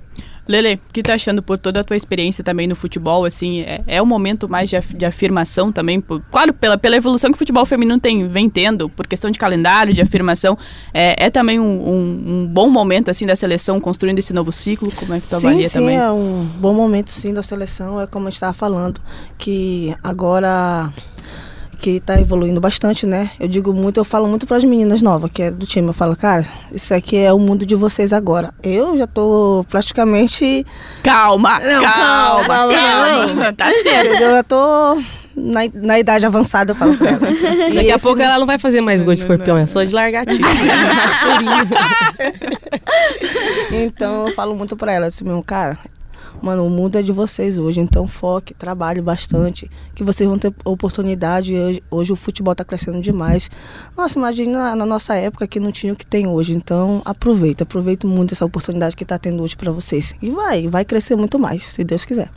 [0.48, 3.82] Lele, o que tá achando por toda a tua experiência também no futebol, assim, é,
[3.86, 7.34] é um momento mais de, af- de afirmação também, por- claro, pela, pela evolução que
[7.36, 10.56] o futebol feminino tem, vem tendo, por questão de calendário, de afirmação,
[10.94, 14.90] é, é também um, um- um bom momento, assim, da seleção construindo esse novo ciclo,
[14.96, 15.96] como é que tu Sim, avalia sim, também?
[15.98, 19.00] é um bom momento sim da seleção, é como gente estava falando,
[19.36, 20.90] que agora
[21.78, 23.30] que está evoluindo bastante, né?
[23.38, 25.92] Eu digo muito, eu falo muito para as meninas novas, que é do time, eu
[25.94, 28.52] falo, cara, isso aqui é o mundo de vocês agora.
[28.62, 30.66] Eu já tô praticamente,
[31.02, 34.08] Calma, Não, calma, calma, calma, tá certo.
[34.08, 34.30] entendeu?
[34.30, 35.00] Eu tô
[35.36, 37.30] na, na idade avançada, eu falo pra ela.
[37.70, 39.62] E Daqui a pouco ela não vai fazer mais gol de Não, não, escorpião, não.
[39.62, 40.24] é só de largar.
[43.70, 45.78] Então eu falo muito pra ela assim mesmo, cara,
[46.42, 50.52] Mano, o mundo é de vocês hoje, então foque, trabalhe bastante, que vocês vão ter
[50.64, 51.54] oportunidade.
[51.54, 53.50] Hoje, hoje o futebol está crescendo demais.
[53.96, 56.52] Nossa, imagina na, na, nossa época que não tinha o que tem hoje.
[56.52, 60.14] Então aproveita, aproveita muito essa oportunidade que está tendo hoje para vocês.
[60.22, 62.30] E vai, vai crescer muito mais, se Deus quiser.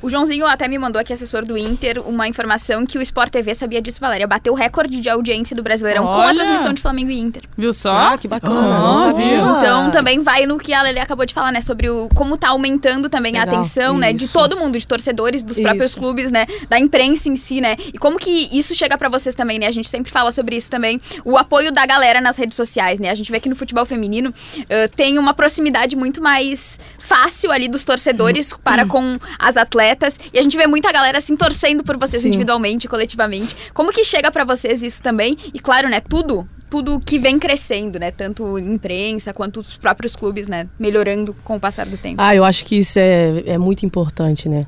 [0.00, 3.52] O Joãozinho até me mandou aqui, assessor do Inter, uma informação que o Sport TV
[3.54, 4.28] sabia disso, Valéria.
[4.28, 6.14] Bateu o recorde de audiência do Brasileirão Olha.
[6.14, 7.42] com a transmissão de Flamengo e Inter.
[7.56, 7.92] Viu só?
[7.92, 9.38] Ah, que bacana, oh, não sabia.
[9.38, 11.60] Então também vai no que a Lele acabou de falar, né?
[11.60, 13.48] Sobre o, como tá aumentando também Legal.
[13.48, 14.00] a atenção, isso.
[14.00, 14.12] né?
[14.12, 15.66] De todo mundo, de torcedores, dos isso.
[15.66, 16.46] próprios clubes, né?
[16.68, 17.76] Da imprensa em si, né?
[17.92, 19.66] E como que isso chega para vocês também, né?
[19.66, 21.00] A gente sempre fala sobre isso também.
[21.24, 23.10] O apoio da galera nas redes sociais, né?
[23.10, 27.66] A gente vê que no futebol feminino uh, tem uma proximidade muito mais fácil ali
[27.68, 29.87] dos torcedores para com as atletas.
[30.32, 32.28] E a gente vê muita galera assim torcendo por vocês Sim.
[32.28, 33.56] individualmente, coletivamente.
[33.72, 35.36] Como que chega para vocês isso também?
[35.52, 38.10] E claro, né, tudo tudo que vem crescendo, né?
[38.10, 40.68] Tanto imprensa quanto os próprios clubes, né?
[40.78, 42.20] Melhorando com o passar do tempo.
[42.20, 44.66] Ah, eu acho que isso é, é muito importante, né?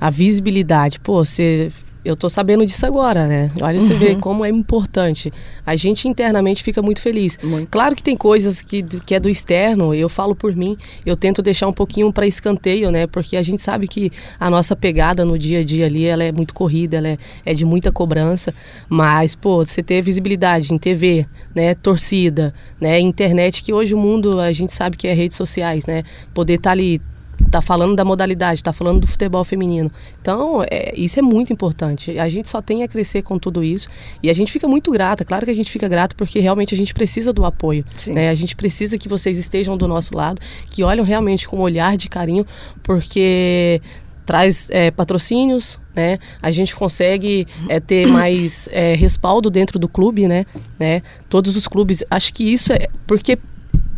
[0.00, 0.98] A visibilidade.
[0.98, 1.70] Pô, você
[2.04, 3.50] eu tô sabendo disso agora, né?
[3.60, 3.98] Olha, você uhum.
[3.98, 5.32] vê como é importante.
[5.64, 7.38] A gente internamente fica muito feliz.
[7.42, 7.68] Muito.
[7.68, 11.40] Claro que tem coisas que, que é do externo, eu falo por mim, eu tento
[11.40, 13.06] deixar um pouquinho para escanteio, né?
[13.06, 16.32] Porque a gente sabe que a nossa pegada no dia a dia ali, ela é
[16.32, 18.52] muito corrida, ela é, é de muita cobrança.
[18.88, 21.74] Mas, pô, você ter visibilidade em TV, né?
[21.74, 22.98] Torcida, né?
[22.98, 26.02] Internet, que hoje o mundo, a gente sabe que é redes sociais, né?
[26.34, 27.00] Poder estar tá ali
[27.50, 29.90] tá falando da modalidade, tá falando do futebol feminino.
[30.20, 32.18] Então, é, isso é muito importante.
[32.18, 33.88] A gente só tem a crescer com tudo isso
[34.22, 35.24] e a gente fica muito grata.
[35.24, 37.84] Claro que a gente fica grato porque realmente a gente precisa do apoio.
[38.08, 38.30] Né?
[38.30, 41.96] A gente precisa que vocês estejam do nosso lado, que olham realmente com um olhar
[41.96, 42.46] de carinho,
[42.82, 43.80] porque
[44.24, 46.18] traz é, patrocínios, né?
[46.40, 50.46] A gente consegue é, ter mais é, respaldo dentro do clube, né?
[50.78, 51.02] né?
[51.28, 53.38] Todos os clubes, acho que isso é porque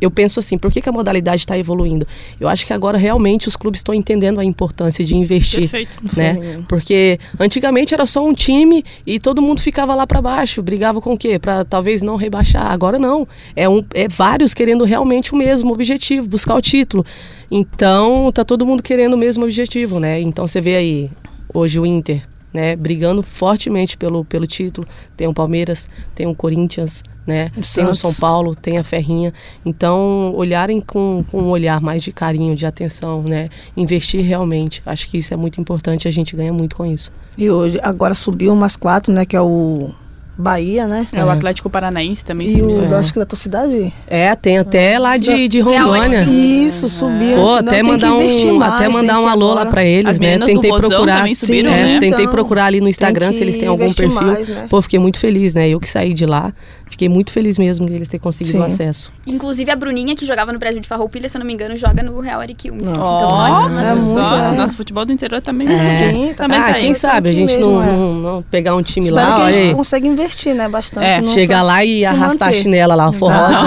[0.05, 2.07] eu penso assim, por que, que a modalidade está evoluindo?
[2.39, 5.99] Eu acho que agora realmente os clubes estão entendendo a importância de investir, Perfeito.
[6.17, 6.65] né?
[6.69, 11.15] Porque antigamente era só um time e todo mundo ficava lá para baixo, brigava com
[11.15, 11.39] o quê?
[11.39, 12.67] Para talvez não rebaixar.
[12.71, 17.05] Agora não, é um, é vários querendo realmente o mesmo objetivo, buscar o título.
[17.51, 20.21] Então tá todo mundo querendo o mesmo objetivo, né?
[20.21, 21.11] Então você vê aí
[21.53, 22.23] hoje o Inter
[22.55, 24.87] né, brigando fortemente pelo, pelo título.
[25.17, 29.35] Tem o Palmeiras, tem o Corinthians, né, tem o São Paulo, tem a Ferrinha.
[29.67, 34.81] Então, olharem com, com um olhar mais de carinho, de atenção, né, investir realmente.
[34.87, 37.13] Acho que isso é muito importante, a gente ganha muito com isso.
[37.37, 39.93] E hoje, agora subiu umas quatro, né, que é o
[40.37, 41.07] Bahia, né?
[41.13, 42.71] É, o Atlético Paranaense também e subiu.
[42.71, 42.99] E o, é.
[42.99, 43.93] acho que da tua cidade?
[44.07, 46.25] É, tem até lá de, de Rondônia.
[46.25, 47.37] Isso, subiu.
[47.37, 50.39] Pô, até não, mandar um, mais, até mandar um alô lá pra eles, As né?
[50.39, 51.29] Tentei procurar.
[51.35, 52.01] Subiram, Sim, é, né?
[52.01, 54.11] Tentei então, procurar ali no Instagram se eles têm algum perfil.
[54.11, 54.67] Mais, né?
[54.69, 55.69] Pô, fiquei muito feliz, né?
[55.69, 56.53] Eu que saí de lá,
[56.95, 58.65] fiquei muito feliz mesmo de eles terem conseguido Sim.
[58.65, 59.13] acesso.
[59.27, 62.05] Inclusive a Bruninha, que jogava no Brasil de Farroupilha, se eu não me engano, joga
[62.05, 62.89] no Real Ariquilmes.
[62.89, 64.53] Oh, então, é muito, é.
[64.57, 65.69] Nosso futebol do interior também.
[65.69, 65.91] É.
[65.91, 69.23] Sim, também ah, quem sabe a gente não pegar um time lá.
[69.23, 70.69] Espero que a gente consiga investir, né?
[70.69, 71.05] Bastante.
[71.05, 72.61] É, chegar lá e arrastar manter.
[72.61, 73.55] a chinela lá, forrosa.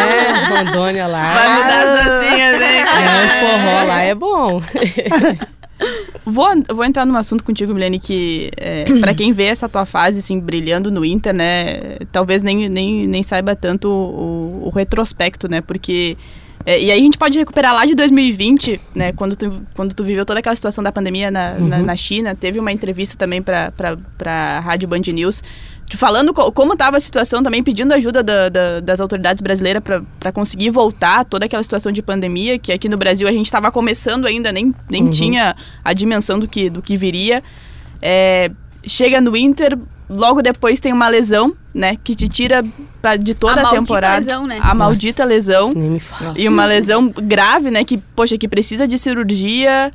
[0.00, 1.34] é, Rondônia lá.
[1.34, 2.19] Vai mudar
[3.00, 3.06] hein?
[3.06, 4.62] É, o forró lá é bom.
[6.26, 10.18] Vou, vou entrar num assunto contigo, Milene, que é, para quem vê essa tua fase
[10.18, 15.62] assim, brilhando no Inter, né, talvez nem, nem, nem saiba tanto o, o retrospecto, né,
[15.62, 16.18] porque
[16.66, 20.04] é, e aí a gente pode recuperar lá de 2020, né, quando tu, quando tu
[20.04, 21.68] viveu toda aquela situação da pandemia na, uhum.
[21.68, 23.72] na, na, China, teve uma entrevista também para
[24.26, 25.42] a Rádio Band News,
[25.96, 30.32] falando co como estava a situação também, pedindo ajuda da, da, das autoridades brasileiras para
[30.32, 34.26] conseguir voltar toda aquela situação de pandemia, que aqui no Brasil a gente estava começando
[34.26, 35.10] ainda, nem, nem uhum.
[35.10, 37.42] tinha a dimensão do que, do que viria.
[38.02, 38.50] É,
[38.86, 42.64] chega no Inter, logo depois tem uma lesão, né, que te tira
[43.00, 44.24] pra, de toda a, a temporada.
[44.24, 44.58] Lesão, né?
[44.60, 45.34] A maldita Nossa.
[45.34, 45.70] lesão.
[46.36, 49.92] E uma lesão grave, né, que, poxa, que precisa de cirurgia.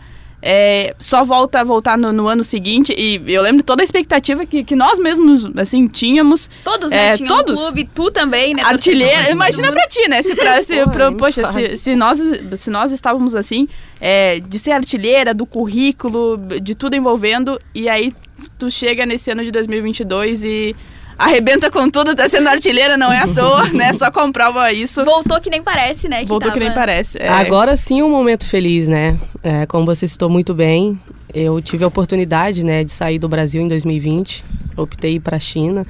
[0.48, 2.94] É, só volta a voltar no, no, ano seguinte.
[2.96, 6.52] E eu lembro toda a expectativa que, que nós mesmos, assim, tínhamos.
[6.64, 7.14] Todos, né?
[7.14, 7.60] É, todos.
[7.60, 8.62] Um clube, tu também, né?
[8.62, 9.32] Artilheiro.
[9.32, 10.22] Imagina pra ti, né?
[10.22, 12.20] Se pra, se, pra, poxa, se, se, nós,
[12.54, 13.68] se nós estávamos assim,
[14.00, 18.14] é, de ser artilheira, do currículo, de tudo envolvendo, e aí
[18.60, 20.76] tu chega nesse ano de 2022 e
[21.18, 23.94] arrebenta com tudo, tá sendo artilheira, não é à toa, né?
[23.94, 25.04] Só comprova isso.
[25.04, 26.22] Voltou que nem parece, né?
[26.22, 26.60] Que Voltou tava...
[26.60, 27.18] que nem parece.
[27.20, 27.28] É.
[27.28, 29.18] Agora sim um momento feliz, né?
[29.44, 31.00] É, como você citou muito bem,
[31.34, 34.44] eu tive a oportunidade, né, de sair do Brasil em 2020.
[34.78, 35.86] Optei para a China.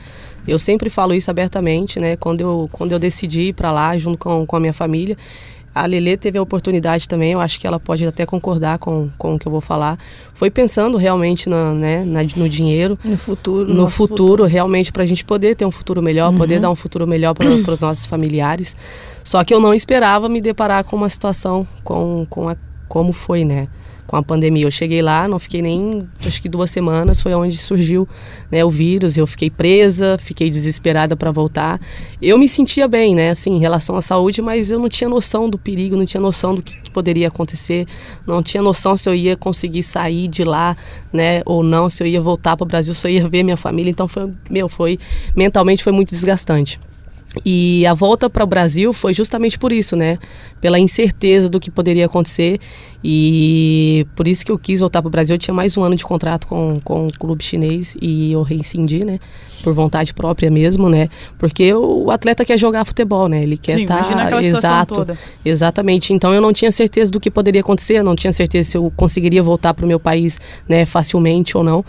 [0.48, 2.16] Eu sempre falo isso abertamente, né?
[2.16, 5.18] Quando eu, quando eu decidi ir para lá junto com, com a minha família,
[5.76, 9.36] a Lele teve a oportunidade também, eu acho que ela pode até concordar com, com
[9.36, 10.00] o que eu vou falar.
[10.34, 12.98] Foi pensando realmente na, né, na, no dinheiro.
[13.04, 13.74] No futuro.
[13.74, 16.38] No futuro, futuro, realmente, para a gente poder ter um futuro melhor, uhum.
[16.38, 18.74] poder dar um futuro melhor para os nossos familiares.
[19.22, 22.56] Só que eu não esperava me deparar com uma situação, com, com a
[22.88, 23.68] como foi, né?
[24.08, 24.66] Com a pandemia.
[24.66, 28.08] Eu cheguei lá, não fiquei nem, acho que duas semanas, foi onde surgiu
[28.52, 29.18] né, o vírus.
[29.18, 31.80] Eu fiquei presa, fiquei desesperada para voltar.
[32.22, 35.50] Eu me sentia bem, né, assim, em relação à saúde, mas eu não tinha noção
[35.50, 37.88] do perigo, não tinha noção do que, que poderia acontecer,
[38.28, 40.78] não tinha noção se eu ia conseguir sair de lá,
[41.12, 43.58] né, ou não, se eu ia voltar para o Brasil, se eu ia ver minha
[43.58, 43.90] família.
[43.90, 45.00] Então foi, meu, foi
[45.36, 46.80] mentalmente foi muito desgastante.
[47.44, 50.18] E a volta para o Brasil foi justamente por isso, né?
[50.62, 52.60] Pela incerteza do que poderia acontecer.
[53.08, 55.36] E por isso que eu quis voltar para o Brasil.
[55.36, 59.06] Eu tinha mais um ano de contrato com, com o clube chinês e eu reincidi,
[59.06, 59.20] né?
[59.64, 61.08] Por vontade própria mesmo, né?
[61.38, 63.44] Porque o atleta quer jogar futebol, né?
[63.44, 64.30] Ele quer estar.
[64.30, 64.96] Tá, exato.
[64.96, 65.20] Toda.
[65.44, 66.14] Exatamente.
[66.14, 69.44] Então eu não tinha certeza do que poderia acontecer, não tinha certeza se eu conseguiria
[69.44, 70.86] voltar para o meu país, né?
[70.86, 71.86] Facilmente ou não.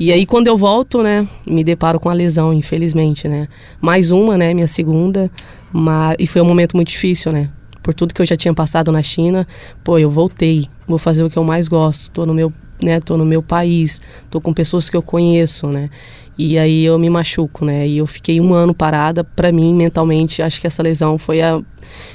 [0.00, 1.28] E aí quando eu volto, né?
[1.46, 3.46] Me deparo com a lesão, infelizmente, né?
[3.80, 4.52] Mais uma, né?
[4.54, 5.30] Minha segunda.
[5.72, 7.50] Mas, e foi um momento muito difícil, né?
[7.82, 9.46] Por tudo que eu já tinha passado na China,
[9.82, 10.68] pô, eu voltei.
[10.86, 12.10] Vou fazer o que eu mais gosto.
[12.10, 13.00] Tô no meu, né?
[13.00, 14.00] Tô no meu país.
[14.30, 15.90] Tô com pessoas que eu conheço, né?
[16.36, 17.88] E aí eu me machuco, né?
[17.88, 19.24] E eu fiquei um ano parada.
[19.24, 21.60] Para mim, mentalmente, acho que essa lesão foi a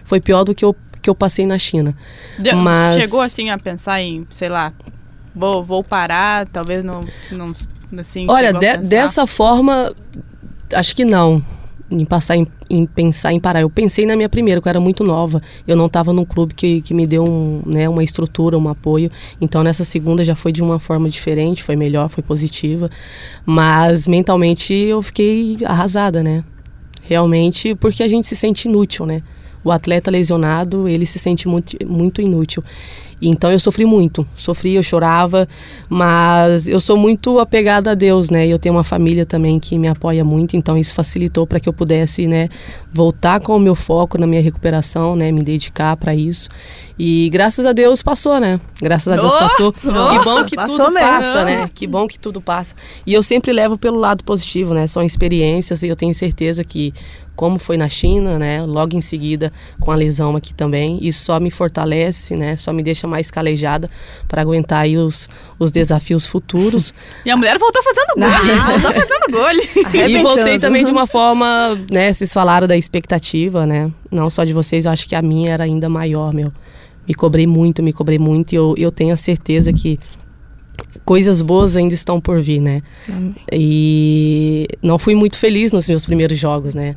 [0.06, 1.94] foi pior do que eu que eu passei na China.
[2.40, 4.72] De, Mas chegou assim a pensar em, sei lá,
[5.36, 7.52] vou, vou parar, talvez não, não
[8.00, 8.26] assim.
[8.30, 9.94] Olha, de, dessa forma,
[10.74, 11.44] acho que não
[11.92, 13.62] em passar em, em, pensar em parar.
[13.62, 15.42] Eu pensei na minha primeira, que eu era muito nova.
[15.68, 19.12] Eu não estava num clube que, que me deu um, né, uma estrutura, um apoio.
[19.40, 22.90] Então nessa segunda já foi de uma forma diferente, foi melhor, foi positiva.
[23.46, 26.44] Mas mentalmente eu fiquei arrasada, né?
[27.04, 29.22] Realmente, porque a gente se sente inútil, né?
[29.64, 32.64] O atleta lesionado, ele se sente muito, muito inútil.
[33.30, 35.48] Então eu sofri muito, sofri, eu chorava,
[35.90, 38.46] mas eu sou muito apegada a Deus, né?
[38.48, 41.70] E eu tenho uma família também que me apoia muito, então isso facilitou para que
[41.70, 42.50] eu pudesse, né,
[42.92, 46.50] voltar com o meu foco na minha recuperação, né, me dedicar para isso.
[46.98, 48.60] E graças a Deus passou, né?
[48.82, 49.74] Graças a Deus oh, passou.
[49.84, 51.10] Nossa, que bom que tudo mesmo.
[51.10, 51.70] passa, né?
[51.74, 52.76] Que bom que tudo passa.
[53.06, 54.86] E eu sempre levo pelo lado positivo, né?
[54.86, 56.94] São experiências e eu tenho certeza que
[57.36, 58.62] como foi na China, né?
[58.64, 62.56] Logo em seguida com a lesão aqui também, isso só me fortalece, né?
[62.56, 63.90] Só me deixa mais calejada
[64.28, 66.94] para aguentar aí os, os desafios futuros.
[67.26, 70.08] e a mulher voltou fazendo gol, voltou fazendo gol.
[70.08, 72.14] e voltei também de uma forma, né?
[72.14, 73.92] Vocês falaram da expectativa, né?
[74.12, 76.52] Não só de vocês, eu acho que a minha era ainda maior, meu.
[77.08, 80.00] Me cobrei muito, me cobrei muito e eu, eu tenho a certeza que
[81.04, 82.82] coisas boas ainda estão por vir, né?
[83.10, 83.36] Amém.
[83.52, 86.96] E não fui muito feliz nos meus primeiros jogos, né?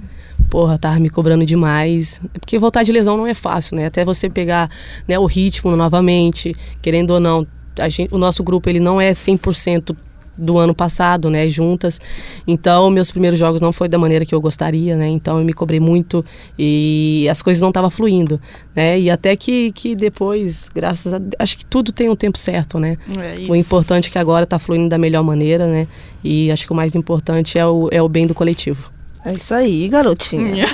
[0.56, 2.18] Porra, tava me cobrando demais.
[2.32, 3.84] Porque voltar de lesão não é fácil, né?
[3.84, 4.70] Até você pegar
[5.06, 7.46] né, o ritmo novamente, querendo ou não,
[7.90, 9.94] gente, o nosso grupo ele não é 100%
[10.34, 12.00] do ano passado, né, juntas.
[12.46, 15.06] Então, meus primeiros jogos não foi da maneira que eu gostaria, né?
[15.08, 16.24] Então, eu me cobrei muito
[16.58, 18.40] e as coisas não estavam fluindo,
[18.74, 18.98] né?
[18.98, 22.96] E até que, que depois, graças a acho que tudo tem um tempo certo, né?
[23.14, 25.86] É o importante é que agora está fluindo da melhor maneira, né?
[26.24, 28.95] E acho que o mais importante é o, é o bem do coletivo.
[29.26, 30.68] É isso aí, garotinha.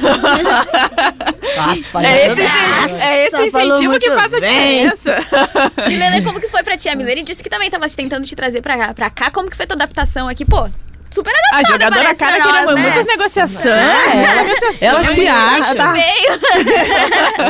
[1.56, 5.16] Nossa, é esse, Nossa, é esse incentivo que faz a diferença.
[5.90, 6.86] E Lele, como que foi pra ti?
[6.90, 9.30] A Milene disse que também tava tentando te trazer pra, pra cá.
[9.30, 10.44] Como que foi tua adaptação aqui?
[10.44, 10.68] Pô,
[11.10, 11.56] super adaptada.
[11.56, 12.74] A jogadora cara queria né?
[12.74, 13.64] muitas negociações.
[13.64, 15.74] É, ela, ela se acha.
[15.74, 15.94] Tá.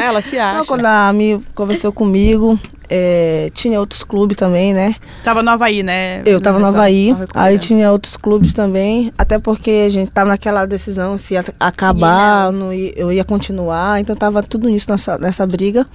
[0.01, 0.59] ela se acha.
[0.59, 2.57] Não, quando a Ami conversou comigo,
[2.88, 4.95] é, tinha outros clubes também, né?
[5.25, 6.23] Tava no Havaí, né?
[6.27, 7.14] Eu tava no Havaí.
[7.35, 9.12] Aí tinha outros clubes também.
[9.16, 12.64] Até porque a gente tava naquela decisão se ia acabar, Sim, né?
[12.64, 14.01] não ia, eu ia continuar.
[14.01, 15.87] Então tava tudo nisso nessa, nessa briga.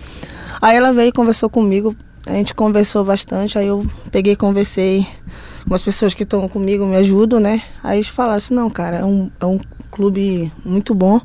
[0.62, 1.96] Aí ela veio e conversou comigo.
[2.26, 3.58] A gente conversou bastante.
[3.58, 5.06] Aí eu peguei e conversei
[5.68, 7.62] umas pessoas que estão comigo me ajudam, né?
[7.84, 9.60] Aí eles falaram assim, não, cara, é um, é um
[9.92, 11.20] clube muito bom.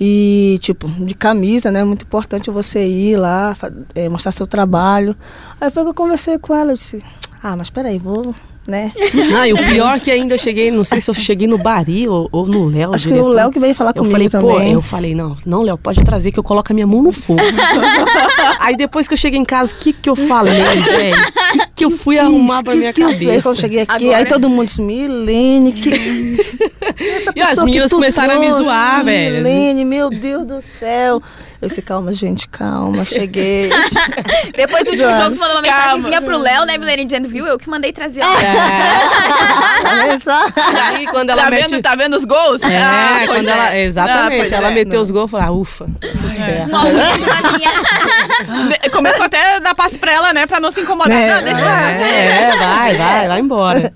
[0.00, 1.84] E, tipo, de camisa, né?
[1.84, 3.54] Muito importante você ir lá,
[3.94, 5.14] é, mostrar seu trabalho.
[5.60, 7.02] Aí foi que eu conversei com ela, eu disse,
[7.42, 8.34] ah, mas peraí, vou
[8.66, 8.92] né?
[9.14, 12.08] Não, e o pior que ainda eu cheguei, não sei se eu cheguei no Bari
[12.08, 12.94] ou, ou no Léo.
[12.94, 13.24] Acho diretor.
[13.24, 14.56] que o Léo que veio falar eu comigo falei, também.
[14.56, 17.12] Pô, eu falei, não, não, Léo, pode trazer que eu coloco a minha mão no
[17.12, 17.40] fogo.
[18.60, 21.16] Aí depois que eu cheguei em casa, o que que eu falei, velho?
[21.16, 23.42] O que, que eu fui arrumar pra que, minha que cabeça?
[23.42, 24.16] Quando eu cheguei aqui, Agora...
[24.18, 25.90] aí todo mundo disse, Milene, que...
[27.34, 29.36] e as meninas começaram trouxe, a me zoar, velho.
[29.36, 31.20] Milene, meu Deus do céu.
[31.64, 33.70] Eu disse, calma, gente, calma, cheguei.
[34.54, 37.58] Depois do último jogo, tu mandou uma mensagenzinha pro Léo, né, Milene, dizendo, viu, eu
[37.58, 38.20] que mandei trazer.
[38.20, 38.24] É.
[40.18, 40.44] tá
[40.92, 41.70] Aí, quando ela tá, mete...
[41.70, 42.62] vendo, tá vendo os gols?
[42.62, 43.84] É, ah, quando ela, é.
[43.84, 44.52] exatamente.
[44.52, 44.74] Ah, ela é.
[44.74, 45.00] meteu não.
[45.00, 46.70] os gols, eu falei, ah, ufa, tudo certo.
[48.92, 51.16] Começou até a dar passe pra ela, né, pra não se incomodar.
[51.16, 52.02] É, não, deixa ela fazer.
[52.02, 53.90] É, vai, vai, vai embora.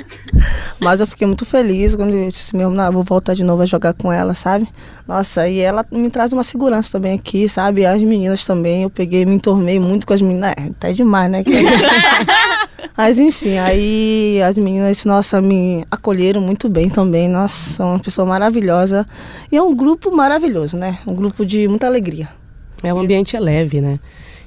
[0.81, 3.67] Mas eu fiquei muito feliz quando eu disse mesmo, não, vou voltar de novo a
[3.67, 4.69] jogar com ela, sabe?
[5.07, 7.85] Nossa, e ela me traz uma segurança também aqui, sabe?
[7.85, 10.53] As meninas também, eu peguei, me entornei muito com as meninas.
[10.53, 11.43] É, tá demais, né?
[12.97, 17.29] Mas enfim, aí as meninas, nossa, me acolheram muito bem também.
[17.29, 19.07] Nossa, são uma pessoa maravilhosa.
[19.51, 20.99] E é um grupo maravilhoso, né?
[21.07, 22.29] Um grupo de muita alegria.
[22.83, 23.99] É um ambiente é leve, né?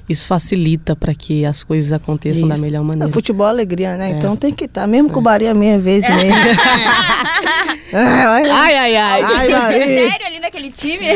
[0.08, 2.48] Isso facilita para que as coisas aconteçam Isso.
[2.48, 3.08] da melhor maneira.
[3.08, 4.10] É, futebol é alegria, né?
[4.10, 4.14] É.
[4.14, 6.32] Então tem que estar, tá, mesmo com o Bahia meia vez mesmo.
[7.92, 9.22] ai, ai, ai.
[9.22, 11.06] ai sério ali naquele time?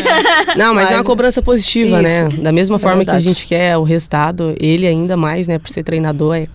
[0.56, 2.26] Não, mas, mas, é uma cobrança positiva, né?
[2.26, 2.36] isso.
[2.36, 2.42] né?
[2.42, 3.22] Da mesma é forma verdade.
[3.22, 5.58] que a gente quer o resultado, ele ainda mais, né?
[5.58, 6.46] Por ser treinador, é,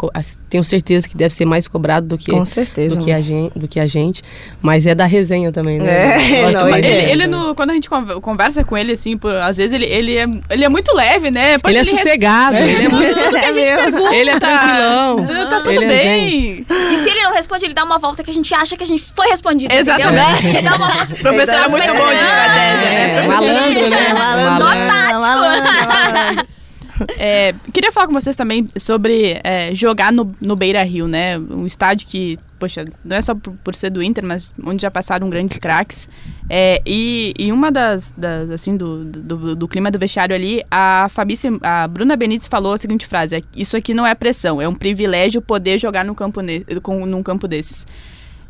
[0.50, 3.58] tenho certeza que deve ser mais cobrado do que, Com certeza, do que, a gente,
[3.58, 4.22] do que a gente.
[4.62, 5.91] Mas é da resenha também, né?
[5.91, 7.12] É, Nossa, não, ele, é.
[7.12, 7.89] ele no, quando a gente
[8.22, 11.58] conversa com ele, assim, por, às vezes ele, ele, é, ele é muito leve, né?
[11.58, 13.21] Poxa, ele é sossegado, é, ele é muito...
[14.12, 15.25] É ele é tranquilão.
[15.49, 16.65] Tá tudo ele bem.
[16.69, 18.88] e se ele não responde, ele dá uma volta que a gente acha que a
[18.88, 19.73] gente foi respondido.
[19.73, 20.47] Exatamente.
[20.47, 21.15] Ele dá uma volta.
[21.15, 23.27] Professor é muito bom de estratégia, né?
[23.27, 24.13] Malandro, né?
[24.13, 24.67] Malandro.
[25.19, 26.47] Malandro.
[27.17, 31.38] É, queria falar com vocês também sobre é, jogar no, no Beira Rio, né?
[31.38, 34.91] Um estádio que, poxa, não é só por, por ser do Inter, mas onde já
[34.91, 36.08] passaram grandes craques.
[36.47, 41.08] É, e, e uma das, das assim, do, do, do, clima do vestiário ali, a
[41.10, 44.67] Fabice, a Bruna Benítez falou a seguinte frase: é, Isso aqui não é pressão, é
[44.67, 47.88] um privilégio poder jogar num campo, ne, com, num campo desses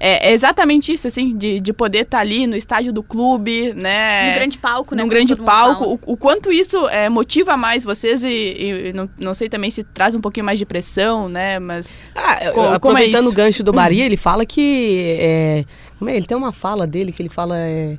[0.04, 3.72] é, é exatamente isso, assim, de, de poder estar tá ali no estádio do clube,
[3.76, 4.30] né?
[4.30, 5.04] No grande palco, né?
[5.04, 6.00] Num grande palco.
[6.04, 9.84] O, o, quanto isso é, motiva mais vocês e, e, não, não sei também se
[9.84, 11.60] traz um pouquinho mais de pressão, né?
[11.60, 12.00] Mas.
[12.16, 15.18] Ah, co, é aproveitando é o gancho do Bahia, ele fala que.
[15.20, 15.66] É,
[16.00, 16.18] como é?
[16.18, 17.56] Ele tem uma fala dele que ele fala.
[17.56, 17.96] É,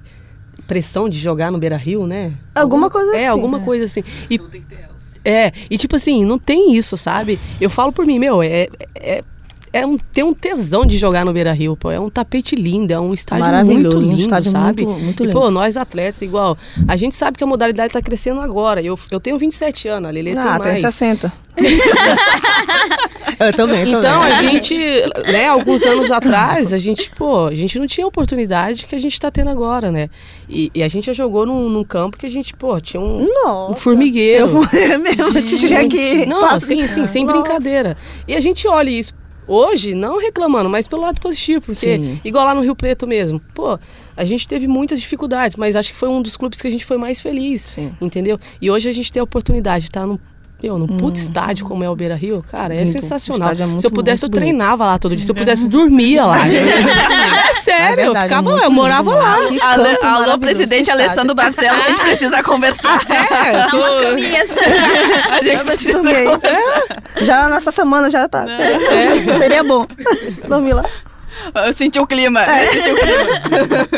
[0.67, 2.33] pressão de jogar no Beira Rio, né?
[2.53, 3.25] Alguma, alguma coisa é, assim.
[3.25, 3.65] É, alguma né?
[3.65, 4.05] coisa assim.
[4.29, 4.41] E,
[5.25, 7.39] é, e tipo assim, não tem isso, sabe?
[7.61, 9.23] Eu falo por mim, meu, é, é
[9.73, 11.91] é um, tem um tesão de jogar no Beira Rio, pô.
[11.91, 14.85] É um tapete lindo, é um estádio muito lindo, um estádio sabe?
[14.85, 15.39] Muito, muito lindo.
[15.39, 18.83] E, pô, nós atletas, igual, a gente sabe que a modalidade está crescendo agora.
[18.83, 20.81] Eu, eu tenho 27 anos, a Lelê ah, tem mais.
[20.81, 21.33] 60.
[23.41, 24.33] eu também, Então, também.
[24.33, 24.77] a gente,
[25.27, 28.99] né, alguns anos atrás, a gente, pô, a gente não tinha a oportunidade que a
[28.99, 30.11] gente está tendo agora, né?
[30.49, 33.27] E, e, a gente já jogou num, num, campo que a gente, pô, tinha um,
[33.71, 34.43] um formigueiro.
[34.43, 34.67] Eu vou
[35.01, 36.27] mesmo, te tinha aqui.
[36.27, 37.41] Não, sim, sim, sem Nossa.
[37.41, 37.97] brincadeira.
[38.29, 39.15] E a gente olha isso
[39.47, 42.21] Hoje, não reclamando, mas pelo lado positivo, porque Sim.
[42.25, 43.79] igual lá no Rio Preto mesmo, pô,
[44.17, 46.85] a gente teve muitas dificuldades, mas acho que foi um dos clubes que a gente
[46.85, 47.93] foi mais feliz, Sim.
[48.01, 48.39] entendeu?
[48.61, 50.19] E hoje a gente tem a oportunidade de estar num
[50.63, 51.23] meu, num puto hum.
[51.23, 53.51] estádio como é o Beira Rio, cara, é sensacional.
[53.51, 55.25] É muito, Se eu pudesse, eu treinava lá todo dia.
[55.25, 56.37] Se eu pudesse, dormia lá.
[56.47, 59.37] é sério, é verdade, eu ficava lá, eu morava lá.
[59.61, 63.01] Alô, alô presidente Alessandro Barcelos, a gente precisa conversar.
[63.11, 63.83] É, sou...
[65.33, 66.83] A gente precisa conversar.
[67.17, 67.25] É.
[67.25, 68.45] Já nessa semana já tá.
[68.49, 69.39] É.
[69.39, 69.87] Seria bom.
[70.49, 70.85] Dormir lá.
[71.55, 72.45] Eu senti o clima.
[72.45, 72.63] É.
[72.63, 73.89] Eu senti o clima.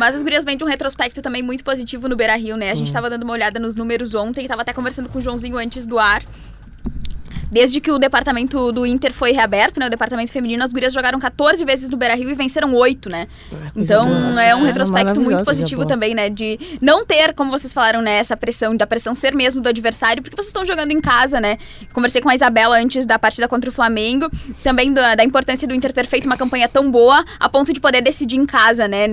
[0.00, 2.70] Mas as gurias vêm de um retrospecto também muito positivo no Beira Rio, né?
[2.70, 3.10] A gente estava uhum.
[3.10, 6.22] dando uma olhada nos números ontem, estava até conversando com o Joãozinho antes do ar.
[7.50, 11.18] Desde que o departamento do Inter foi reaberto, né, o departamento feminino, as gurias jogaram
[11.18, 13.26] 14 vezes no Beira-Rio e venceram 8, né?
[13.52, 17.72] É, então, boa, é um retrospecto muito positivo também, né, de não ter, como vocês
[17.72, 21.00] falaram, né, essa pressão, da pressão ser mesmo do adversário, porque vocês estão jogando em
[21.00, 21.58] casa, né?
[21.92, 24.30] Conversei com a Isabela antes da partida contra o Flamengo,
[24.62, 27.80] também da, da importância do Inter ter feito uma campanha tão boa, a ponto de
[27.80, 29.06] poder decidir em casa, né,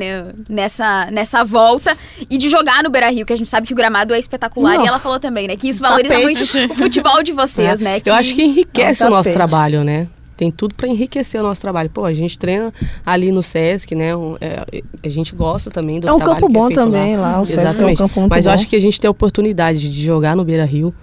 [0.47, 1.97] nessa, nessa volta
[2.29, 4.85] e de jogar no Beira-Rio, que a gente sabe que o gramado é espetacular, não.
[4.85, 6.57] e ela falou também, né, que isso valoriza Tapete.
[6.59, 7.83] muito o futebol de vocês, é.
[7.83, 7.99] né?
[7.99, 8.09] Que...
[8.09, 10.07] Eu acho acho que enriquece é o nosso trabalho, né?
[10.35, 11.89] Tem tudo para enriquecer o nosso trabalho.
[11.89, 12.71] Pô, a gente treina
[13.03, 14.11] ali no Sesc, né?
[14.39, 17.31] É, a gente gosta também do é um campo bom é também lá.
[17.31, 17.39] lá.
[17.39, 17.71] O Exatamente.
[17.71, 18.51] Sesc é um campo muito Mas bom.
[18.51, 20.93] eu acho que a gente tem a oportunidade de jogar no Beira Rio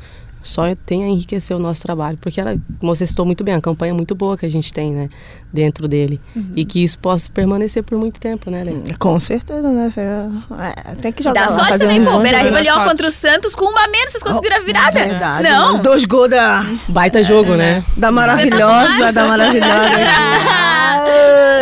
[0.45, 2.19] só tem a enriquecer o nosso trabalho.
[2.21, 4.73] Porque, ela, como você citou muito bem, a campanha é muito boa que a gente
[4.73, 5.09] tem, né?
[5.53, 6.21] Dentro dele.
[6.35, 6.53] Uhum.
[6.55, 8.73] E que isso possa permanecer por muito tempo, né, Lê?
[8.73, 9.91] Hum, com certeza, né?
[9.91, 11.47] Você, é, tem que jogar.
[11.47, 12.21] Dá lá, sorte também, um pô.
[12.21, 14.99] Beira Rio ali, ó, contra o Santos, com uma menos, vocês conseguiram a virada.
[14.99, 15.43] É verdade.
[15.49, 15.73] Não.
[15.73, 16.65] Mano, dois gols da.
[16.89, 17.85] Baita jogo, né?
[17.97, 19.65] Da maravilhosa, da maravilhosa.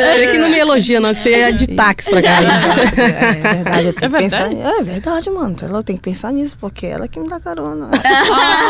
[0.03, 2.40] Você que não me elogia, não, que você é de táxi pra cá.
[2.40, 4.55] É, é verdade, eu tenho é que verdade?
[4.55, 4.81] pensar.
[4.81, 5.57] É verdade, mano.
[5.62, 7.88] Ela tem que pensar nisso, porque ela que me dá carona.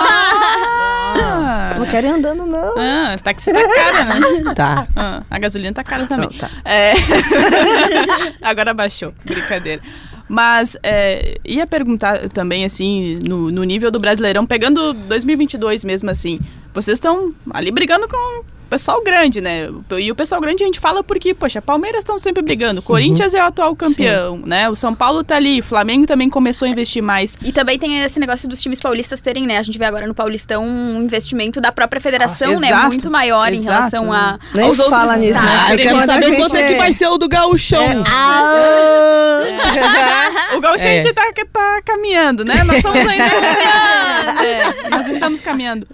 [0.04, 2.74] Ah, não quero ir andando, não.
[2.78, 4.20] Ah, táxi tá cara, né?
[4.54, 4.86] Tá.
[4.96, 6.28] Ah, a gasolina tá cara também.
[6.30, 6.50] Não, tá.
[6.64, 6.92] É...
[8.42, 9.12] Agora baixou.
[9.24, 9.82] Brincadeira.
[10.28, 16.40] Mas é, ia perguntar também, assim, no, no nível do Brasileirão, pegando 2022 mesmo, assim,
[16.72, 19.68] vocês estão ali brigando com pessoal grande, né?
[19.98, 23.42] E o pessoal grande a gente fala porque, poxa, Palmeiras estão sempre brigando, Corinthians é
[23.42, 24.66] o atual campeão, né?
[24.70, 27.36] O São Paulo tá ali, Flamengo também começou a investir mais.
[27.42, 29.58] E também tem esse negócio dos times paulistas terem, né?
[29.58, 32.66] A gente vê agora no Paulistão um investimento da própria federação, Ah, né?
[32.68, 33.78] exato, Muito maior em exato.
[33.78, 35.38] relação a, Nem aos outros fala nisso, né?
[35.46, 35.66] estados.
[35.68, 38.04] Porque Quero a saber gente quanto é que é- vai ser o do gauchão.
[38.06, 39.42] Ah!
[40.56, 41.12] O Gauchete É.
[41.14, 42.62] tá, tá caminhando, né?
[42.64, 44.42] Nós estamos ainda caminhando.
[44.44, 45.86] É, nós estamos caminhando.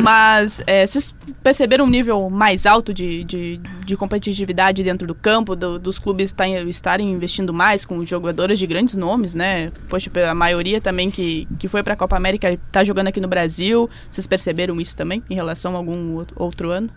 [0.00, 5.56] Mas é, vocês perceberam um nível mais alto de, de, de competitividade dentro do campo,
[5.56, 9.72] do- dos clubes tá- estarem investindo mais com jogadores de grandes nomes, né?
[9.88, 13.88] Poxa, a maioria também que, que foi pra Copa América tá jogando aqui no Brasil.
[14.10, 16.88] Vocês perceberam isso também em relação a algum outro- ano?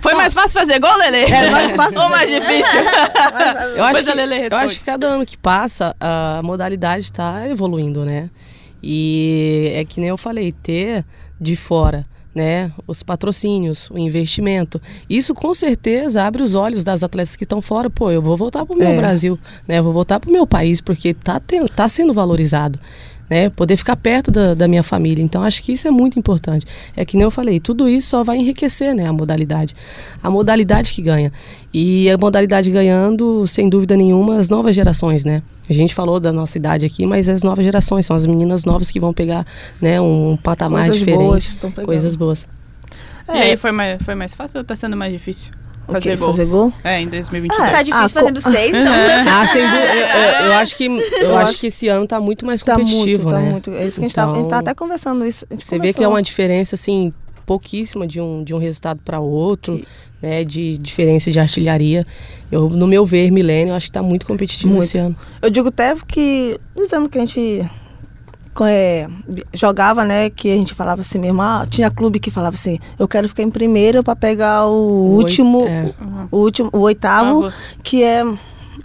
[0.00, 1.24] Foi mais fácil fazer gol, Lele?
[1.30, 2.80] É mais fácil Ou mais difícil?
[3.76, 7.48] Eu acho, a que, Lele eu acho que cada ano que passa, a modalidade está
[7.48, 8.30] evoluindo, né?
[8.82, 11.04] E é que nem eu falei, ter
[11.40, 12.06] de fora,
[12.36, 12.70] né?
[12.86, 14.78] Os patrocínios, o investimento.
[15.08, 17.88] Isso com certeza abre os olhos das atletas que estão fora.
[17.88, 18.96] Pô, eu vou voltar pro meu É.
[18.96, 19.78] Brasil, né?
[19.78, 21.40] Eu vou voltar pro meu país, porque tá,
[21.74, 22.78] tá sendo valorizado.
[23.28, 25.20] Né, poder ficar perto da, da minha família.
[25.20, 26.64] Então, acho que isso é muito importante.
[26.94, 29.74] É que nem eu falei, tudo isso só vai enriquecer né, a modalidade.
[30.22, 31.32] A modalidade que ganha.
[31.74, 35.42] E a modalidade ganhando, sem dúvida nenhuma, as novas gerações, né?
[35.68, 38.90] A gente falou da nossa idade aqui, mas as novas gerações, são as meninas novas
[38.90, 39.44] que vão pegar
[39.80, 41.18] né, um patamar Coisas diferente.
[41.58, 42.46] boas coisas boas.
[43.28, 45.52] E aí, foi mais, foi mais fácil ou tá sendo mais difícil?
[45.88, 46.16] Fazer quê?
[46.16, 46.36] gols?
[46.36, 46.72] Fazer gol?
[46.82, 47.60] É, em 2022.
[47.60, 48.92] Ah, Tá difícil Ah, fazendo co- seis, então.
[49.32, 51.00] Ah, sem dúvida, eu, eu- eu acho que, eu,
[51.30, 53.50] Eu acho que esse ano tá muito mais Tá competitivo, muito, tá né?
[53.50, 53.70] muito.
[53.72, 55.46] É isso que a gente tava, a gente Então, tava até conversando isso.
[55.48, 56.12] a gente Você vê que é conversou.
[56.12, 57.12] uma diferença, assim,
[57.46, 59.80] pouquíssima de um, de um resultado para outro,
[60.20, 60.44] né?
[60.44, 62.04] De diferença de artilharia.
[62.50, 64.84] Eu, no meu ver, Milênio, acho que tá muito competitivo Muito.
[64.84, 65.16] esse ano.
[65.40, 66.58] Eu digo até que,
[66.92, 67.64] anos que a gente
[68.64, 69.06] é,
[69.52, 73.06] jogava, né, que a gente falava assim mesmo, ah, tinha clube que falava assim, eu
[73.06, 75.92] quero ficar em primeiro para pegar o O último, é.
[76.30, 77.54] o último, o oitavo, Oitavo.
[77.82, 78.24] que é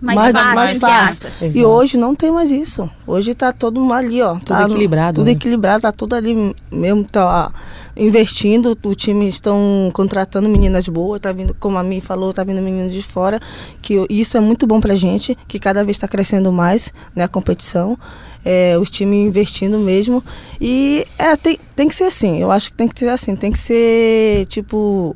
[0.01, 1.51] Mais, Mais- fácil, mais fácil.
[1.53, 2.89] E hoje não tem mais isso.
[3.05, 4.39] Hoje tá todo mundo ali, ó.
[4.39, 5.31] tá equilibrado, Tudo né?
[5.33, 7.51] equilibrado, tá tudo ali mesmo, tá
[7.95, 12.61] investindo, o time estão contratando meninas boas, tá vindo, como a mim falou, tá vindo
[12.61, 13.39] meninas de fora,
[13.81, 17.27] que isso é muito bom pra gente, que cada vez está crescendo mais, né, a
[17.27, 17.97] competição.
[18.43, 20.23] É, os times investindo mesmo.
[20.59, 23.51] E é, tem, tem que ser assim, eu acho que tem que ser assim, tem
[23.51, 25.15] que ser tipo.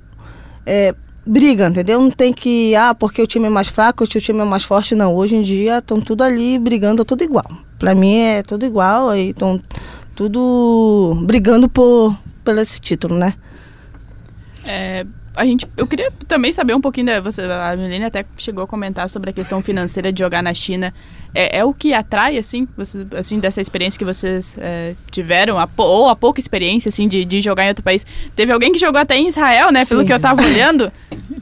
[0.63, 0.93] é,
[1.25, 1.99] briga, entendeu?
[1.99, 4.93] Não tem que, ah, porque o time é mais fraco, o time é mais forte,
[4.93, 5.15] não.
[5.15, 7.45] Hoje em dia estão tudo ali brigando, tudo igual.
[7.79, 9.59] Pra mim é tudo igual, aí estão
[10.15, 13.33] tudo brigando por, pelo esse título, né?
[14.65, 15.05] É,
[15.35, 18.67] a gente, eu queria também saber um pouquinho da você, a Milene até chegou a
[18.67, 20.93] comentar sobre a questão financeira de jogar na China.
[21.35, 25.67] É, é o que atrai assim, você, assim dessa experiência que vocês é, tiveram, a,
[25.77, 28.05] ou a pouca experiência assim de, de jogar em outro país.
[28.35, 29.83] Teve alguém que jogou até em Israel, né?
[29.85, 30.07] Pelo Sim.
[30.07, 30.91] que eu tava olhando.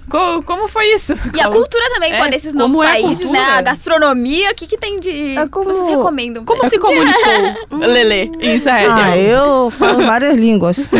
[0.09, 1.13] Co- como foi isso?
[1.35, 3.39] E a cultura também, É, pô, desses como novos é a países, né?
[3.39, 3.57] cultura?
[3.57, 5.37] A gastronomia, o que, que tem de.
[5.37, 6.43] É como- Vocês recomendam?
[6.43, 8.91] Como se comunicou Lele em Israel?
[8.93, 10.89] Ah, eu falo várias línguas.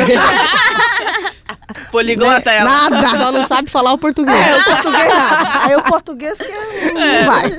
[1.91, 2.69] Poliglota ela.
[2.89, 3.07] Nada!
[3.17, 4.35] Só não sabe falar o português.
[4.35, 5.65] É, o português nada.
[5.65, 6.51] Aí o português que
[6.91, 7.51] não vai.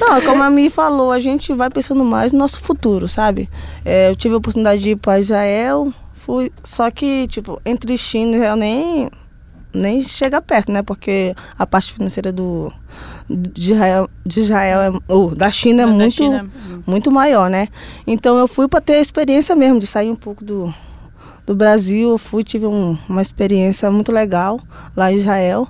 [0.00, 3.48] Não, como a Mi falou, a gente vai pensando mais no nosso futuro, sabe?
[3.84, 8.32] É, eu tive a oportunidade de ir para Israel, fui, só que, tipo, entre China
[8.32, 9.08] e Israel nem,
[9.72, 10.82] nem chega perto, né?
[10.82, 12.72] Porque a parte financeira do,
[13.30, 16.50] de Israel, de Israel é, ou da China é Da muito, China.
[16.84, 17.68] muito maior, né?
[18.04, 20.74] Então eu fui para ter a experiência mesmo de sair um pouco do,
[21.46, 22.10] do Brasil.
[22.10, 24.58] Eu fui, tive um- uma experiência muito legal
[24.96, 25.68] lá em Israel.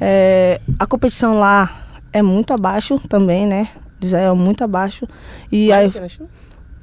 [0.00, 1.70] É, a competição lá
[2.10, 3.68] é muito abaixo também, né?
[4.00, 5.06] De Israel é muito abaixo.
[5.52, 5.92] E aí,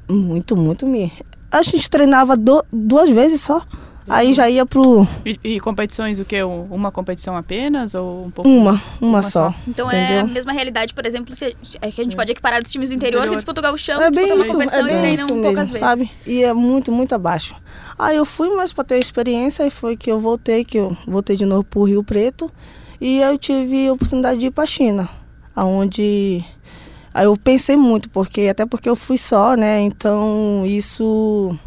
[0.10, 1.12] muito, muito me.
[1.52, 3.62] A gente treinava do- duas vezes só.
[4.10, 6.42] Aí já ia pro E, e competições, o quê?
[6.42, 8.50] Um- Uma competição apenas ou um pouco?
[8.50, 9.50] uma, uma, Uma só.
[9.50, 9.56] só.
[9.68, 10.34] Então é a Entendeu?
[10.34, 13.18] mesma realidade, por exemplo, se, é que a gente pode equiparar dos times do interior,
[13.20, 13.32] Interior.
[13.32, 15.44] que disputam o gauchão, É disputam bem uma isso, competição é e treinam isso poucas
[15.52, 15.80] mesmo, vezes.
[15.80, 16.12] sabe?
[16.26, 17.54] E é muito, muito abaixo.
[18.00, 21.36] Aí eu fui mais para ter experiência e foi que eu voltei, que eu voltei
[21.36, 22.50] de novo pro Rio Preto
[23.02, 25.10] e eu tive a oportunidade de ir para China,
[25.54, 26.46] aonde
[27.24, 29.82] eu pensei muito, porque até porque eu fui só, né?
[29.82, 31.58] Então isso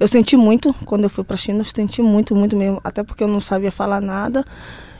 [0.00, 3.22] eu senti muito quando eu fui para China, eu senti muito, muito mesmo, até porque
[3.22, 4.44] eu não sabia falar nada.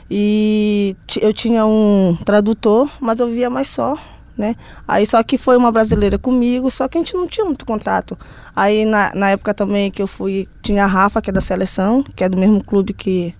[0.09, 3.97] E eu tinha um tradutor, mas eu via mais só,
[4.37, 4.55] né?
[4.87, 8.17] Aí só que foi uma brasileira comigo, só que a gente não tinha muito contato.
[8.55, 12.03] Aí na, na época também que eu fui, tinha a Rafa, que é da seleção,
[12.03, 13.33] que é do mesmo clube que.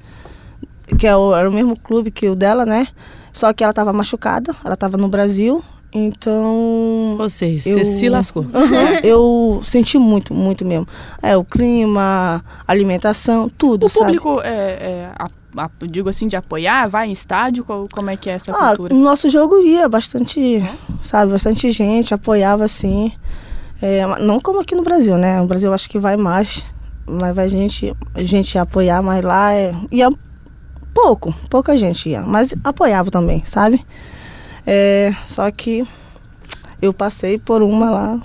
[0.98, 2.88] que é o, era o mesmo clube que o dela, né?
[3.32, 5.64] Só que ela estava machucada, ela estava no Brasil
[5.94, 7.18] Então.
[7.20, 8.46] Ou seja, Eu- você se lascou.
[9.04, 10.88] Eu senti muito, muito mesmo.
[11.22, 14.06] É, o clima, alimentação, tudo, O sabe?
[14.06, 15.28] público, é, é, a-
[15.64, 17.64] a- digo assim, de apoiar, vai em estádio?
[17.66, 18.94] Qual- Como é que é essa Ah, cultura?
[18.96, 20.64] no nosso jogo ia bastante,
[21.02, 23.12] sabe, bastante gente, apoiava assim.
[23.82, 25.42] É, não como aqui no Brasil, né?
[25.42, 26.74] No Brasil eu acho que vai mais,
[27.06, 30.08] mas vai gente, gente apoiar, mas lá é, ia
[30.94, 33.84] pouco, pouca gente ia, mas apoiava também, sabe?
[34.74, 35.86] É, só que
[36.82, 38.22] eu passei por uma lá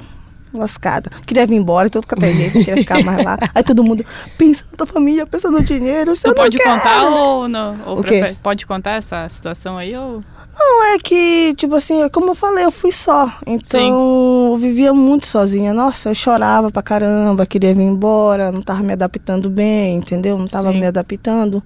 [0.55, 1.11] lascada.
[1.27, 3.37] Queria vir embora, todo qualquer jeito, queria ficar mais lá.
[3.53, 4.07] Aí todo mundo
[4.39, 6.65] pensa na tua família, pensa no dinheiro, você Tu não pode quer.
[6.65, 7.77] contar ou não?
[7.85, 8.37] Ou O quê?
[8.43, 10.21] Pode contar essa situação aí ou...
[10.59, 13.31] Não, é que, tipo assim, é como eu falei, eu fui só.
[13.47, 15.75] Então, eu vivia muito sozinha.
[15.75, 20.39] Nossa, eu chorava pra caramba, queria vir embora, não tava me adaptando bem, entendeu?
[20.39, 20.81] Não tava Sim.
[20.81, 21.63] me adaptando.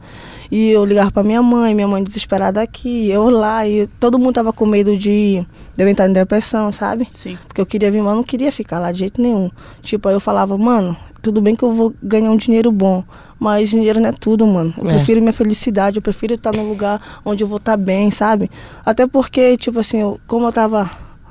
[0.51, 4.34] E eu ligava pra minha mãe, minha mãe desesperada aqui, eu lá, e todo mundo
[4.34, 7.07] tava com medo de, de eu entrar em depressão, sabe?
[7.12, 7.38] Sim.
[7.47, 9.49] Porque eu queria vir, mas não queria ficar lá de jeito nenhum.
[9.82, 13.05] Tipo, aí eu falava, mano, tudo bem que eu vou ganhar um dinheiro bom,
[13.41, 14.72] mas dinheiro não é tudo, mano.
[14.76, 14.95] Eu É.
[14.95, 18.51] prefiro minha felicidade, eu prefiro estar num lugar onde eu vou estar bem, sabe?
[18.84, 20.88] Até porque, tipo assim, eu- como eu tava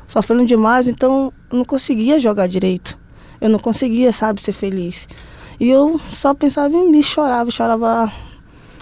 [0.08, 2.98] sofrendo demais, então eu não conseguia jogar direito.
[3.40, 5.08] Eu não conseguia, sabe, ser feliz.
[5.60, 8.12] E eu só pensava em mim, chorava, chorava,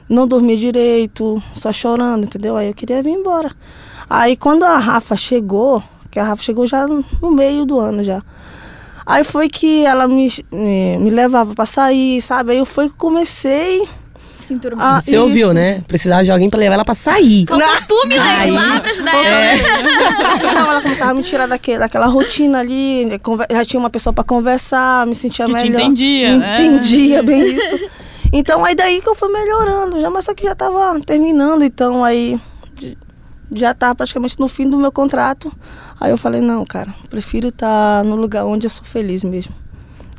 [0.08, 2.56] não dormia direito, só chorando, entendeu?
[2.56, 3.52] Aí eu queria vir embora.
[4.10, 8.24] Aí quando a Rafa chegou, que a Rafa chegou já no meio do ano já.
[9.10, 12.52] Aí foi que ela me, me, me levava pra sair, sabe?
[12.52, 13.88] Aí eu foi que comecei
[14.42, 14.98] Se enturmar.
[14.98, 15.02] a.
[15.02, 15.82] Você ouviu, né?
[15.88, 17.46] Precisava de alguém pra levar ela pra sair.
[17.48, 19.60] Faltou tu, Milene, Aí- lá pra ajudar ela.
[20.36, 23.08] Então ela começava a me tirar daquele, daquela rotina ali,
[23.50, 25.80] já tinha uma pessoa pra conversar, me sentia Que te melhor.
[25.82, 26.56] entendia, né?
[26.66, 27.80] Entendia bem isso.
[28.34, 32.04] Então aí daí que eu fui melhorando, já, mas só que já tava terminando, então
[32.04, 32.38] aí
[33.56, 35.52] já tava praticamente no fim do meu contrato.
[36.00, 39.54] Aí eu falei, não, cara, prefiro estar no lugar onde eu sou feliz mesmo.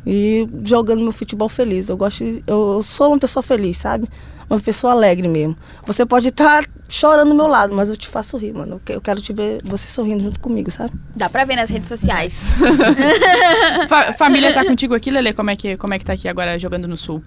[0.06, 1.88] E jogando meu futebol feliz.
[1.88, 4.08] Eu gosto, de- eu, sou uma pessoa feliz, sabe?
[4.48, 5.54] Uma pessoa alegre mesmo.
[5.86, 8.80] Você pode estar chorando do meu lado, mas eu te faço rir, mano.
[8.88, 10.92] Eu quero te ver você sorrindo junto comigo, sabe?
[11.14, 12.40] Dá pra ver nas redes sociais.
[13.88, 15.34] Fa- família tá contigo aqui, Lele?
[15.34, 17.22] Como é, que, como é que tá aqui agora jogando no Sul?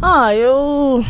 [0.00, 1.04] Ah, eu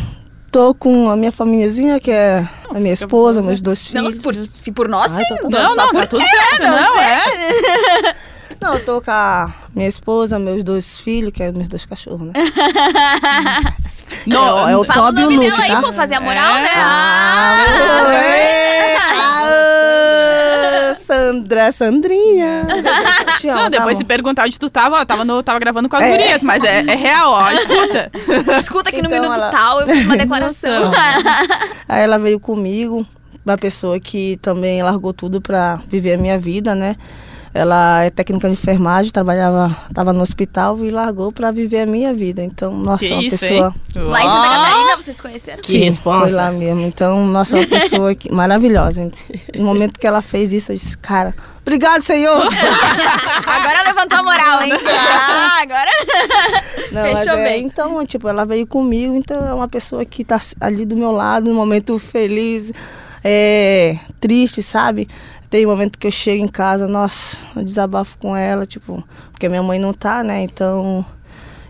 [0.53, 4.15] tô com a minha famíliazinha, que é a minha esposa, meus dois Não, filhos.
[4.15, 5.35] se por, se por nós, Ai, sim.
[5.35, 6.63] então tá Não, não, por tá ti, certo.
[6.63, 6.71] né?
[6.81, 7.03] Não, sei.
[7.03, 8.15] é.
[8.61, 12.21] Não, eu tô com a minha esposa, meus dois filhos, que é meus dois cachorros,
[12.29, 12.33] né?
[14.27, 15.81] No- é, o Fala o Toby e o nome Luke, dela aí tá?
[15.81, 16.63] pra fazer a moral, É.
[16.63, 16.71] né?
[16.77, 17.65] Ah,
[19.11, 20.02] ah,
[21.03, 22.67] Sandra, Sandrinha.
[23.39, 23.99] Te amo, Não, tá depois bom?
[23.99, 26.11] se perguntar onde tu tava, ó, tava, no, tava gravando com as É.
[26.11, 28.11] gurias, mas é, é real, ó, escuta.
[28.61, 30.91] Escuta que no Então, minuto ela- tal eu fiz uma declaração.
[31.89, 33.07] Aí ela veio comigo,
[33.45, 36.97] uma pessoa que também largou tudo pra viver a minha vida, né?
[37.55, 42.15] Ela é técnica de enfermagem, trabalhava, estava no hospital e largou pra viver a minha
[42.15, 42.43] vida.
[42.43, 44.03] Então, nossa, Que uma isso, pessoa hein?
[44.05, 45.63] Lá em Santa Catarina, vocês conheceram?
[45.63, 46.21] Que responsa.
[46.21, 46.81] Foi lá mesmo.
[46.81, 49.11] Então, nossa, uma pessoa que, maravilhosa.
[49.55, 52.41] No momento que ela fez isso, eu disse, cara, obrigado, Senhor.
[53.47, 54.73] Agora levantou a moral, hein?
[54.89, 55.91] Ah, agora.
[56.91, 57.65] Não, Fechou é, bem.
[57.65, 61.51] Então, tipo, ela veio comigo, então é uma pessoa que tá ali do meu lado,
[61.51, 62.73] no momento feliz,
[63.23, 65.07] é, triste, sabe?
[65.53, 69.63] Tem momento que eu chego em casa, nossa, eu desabafo com ela, tipo, porque minha
[69.63, 70.43] mãe não tá, né?
[70.45, 71.05] Então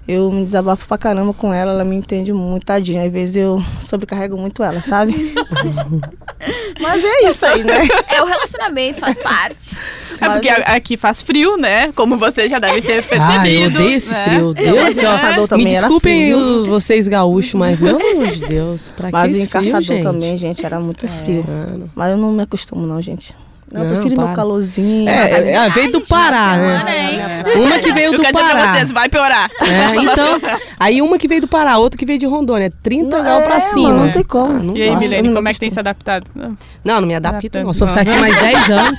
[0.07, 3.05] eu me desabafo pra caramba com ela, ela me entende muito, tadinha.
[3.05, 5.35] Às vezes eu sobrecarrego muito ela, sabe?
[6.80, 7.74] Mas é isso aí, né?
[8.09, 9.76] É o relacionamento, faz parte.
[10.20, 11.91] É porque a- aqui faz frio, né?
[11.93, 13.78] Como você já deve ter Ah, eu percebido.
[13.80, 14.24] odeio esse né?
[14.24, 14.55] frio.
[14.55, 15.11] Deus céu.
[15.11, 19.12] Caçador Me também era desculpem os- vocês gaúchos, mas pelo amor de Deus, pra que
[19.12, 20.03] Mas esse em frio, Caçador gente?
[20.05, 21.45] também, gente, era muito frio.
[21.47, 21.91] Mano.
[21.97, 23.35] Mas eu não me acostumo, não, gente.
[23.75, 24.27] Eu Não, prefiro para.
[24.27, 25.09] meu calorzinho.
[25.09, 27.12] É, é, Ah, veio do Pará, semana, né?
[27.55, 27.62] hein?
[27.64, 28.73] Uma que veio Eu do quero dizer pra Pará.
[28.73, 29.51] vocês, vai piorar.
[29.62, 30.41] É, então,
[30.79, 32.73] aí uma que veio do Pará, outra que veio de Rondônia.
[32.83, 33.89] 30 Não, graus pra é, cima.
[33.89, 34.53] mano, não tem como.
[34.53, 36.27] Ah, não E aí, eu Milene, como é que tem se adaptado?
[36.35, 36.57] Não.
[36.85, 37.73] Não, não me adapto, não.
[37.73, 38.99] Se eu ficar aqui mais 10 anos,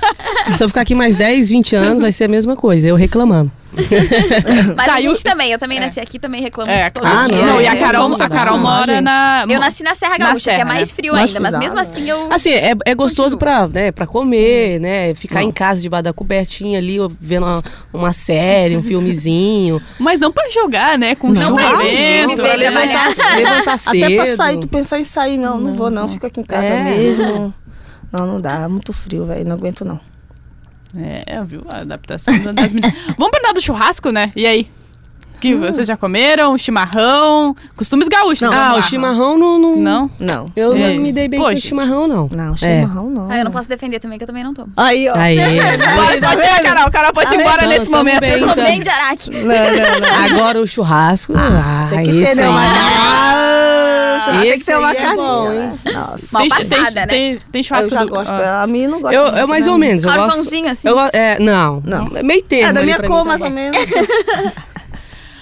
[0.58, 2.88] se eu ficar aqui mais 10, 20 anos, vai ser a mesma coisa.
[2.88, 3.52] Eu reclamando.
[4.76, 7.26] Mas Tá, a gente o- também, eu também nasci aqui, também reclamo É, todo ah,
[7.28, 7.38] dia.
[7.38, 9.46] não, não, e a é, Carol, a Carol mora na.
[9.50, 10.96] Eu nasci na Serra Na Gaúcha, que é Serra, mais né?
[10.96, 12.32] frio ainda, mas mesmo assim eu.
[12.32, 15.14] Assim, é, é gostoso pra, né, pra comer, né?
[15.16, 15.50] Ficar Não.
[15.50, 19.82] em casa debaixo da cobertinha ali, vendo uma, uma série, um filmezinho.
[20.00, 21.16] Mas não pra jogar, né?
[21.16, 24.04] Com Não chuva pra dentro, existir, viver levantar- Levantar cedo.
[24.04, 26.66] Até pra sair, tu pensar em sair, não, não vou não, fico aqui em casa
[26.66, 26.84] É.
[26.84, 27.54] mesmo.
[28.12, 30.00] Não, não dá, é muito frio, velho, não aguento não.
[30.98, 31.64] É, viu?
[31.70, 32.94] A adaptação das meninas.
[33.18, 34.32] Vamos perguntar do churrasco, né?
[34.36, 34.68] E aí?
[35.42, 36.58] que vocês já comeram?
[36.58, 37.54] Chimarrão?
[37.76, 38.40] Costumes gaúchos.
[38.40, 38.50] Não.
[38.52, 38.58] né?
[38.58, 39.60] Ah, o chimarrão não.
[39.60, 39.76] não...
[39.76, 40.12] Não?
[40.18, 40.52] Não.
[40.56, 40.94] Eu É.
[40.94, 41.68] não me dei bem Pô, com o gente.
[41.68, 42.30] chimarrão, não.
[42.32, 43.30] Não, chimarrão não.
[43.30, 44.72] Ah, eu não posso defender também, que eu também não tomo.
[44.78, 45.14] Aí, ó.
[45.18, 45.36] Aí.
[45.98, 46.64] Pode, Tá pode?
[46.64, 46.90] Carol.
[46.92, 48.22] Carol pode ir embora nesse momento.
[48.22, 48.32] bem.
[48.32, 48.64] Eu sou Então.
[48.64, 49.32] bem de Araque.
[49.32, 50.38] Não, não, não.
[50.40, 51.34] Agora o churrasco.
[51.36, 52.44] Ah, Tem que ter, né?
[54.32, 55.16] Ah, tem que ter uma é carninha.
[55.16, 55.80] bom, né?
[55.94, 56.28] Nossa.
[56.34, 57.08] Mal Tem, passada, tem, né?
[57.08, 58.32] tem, tem Eu churrasco já do- gosto.
[58.32, 58.62] ah.
[58.64, 59.72] A mim não gosta Eu, mais né?
[59.72, 60.04] ou menos.
[60.04, 60.64] Eu gosto, assim?
[61.14, 61.82] É, não.
[61.86, 62.06] Não.
[62.24, 62.70] Meio termo.
[62.70, 63.78] É da minha cor, mais ou menos.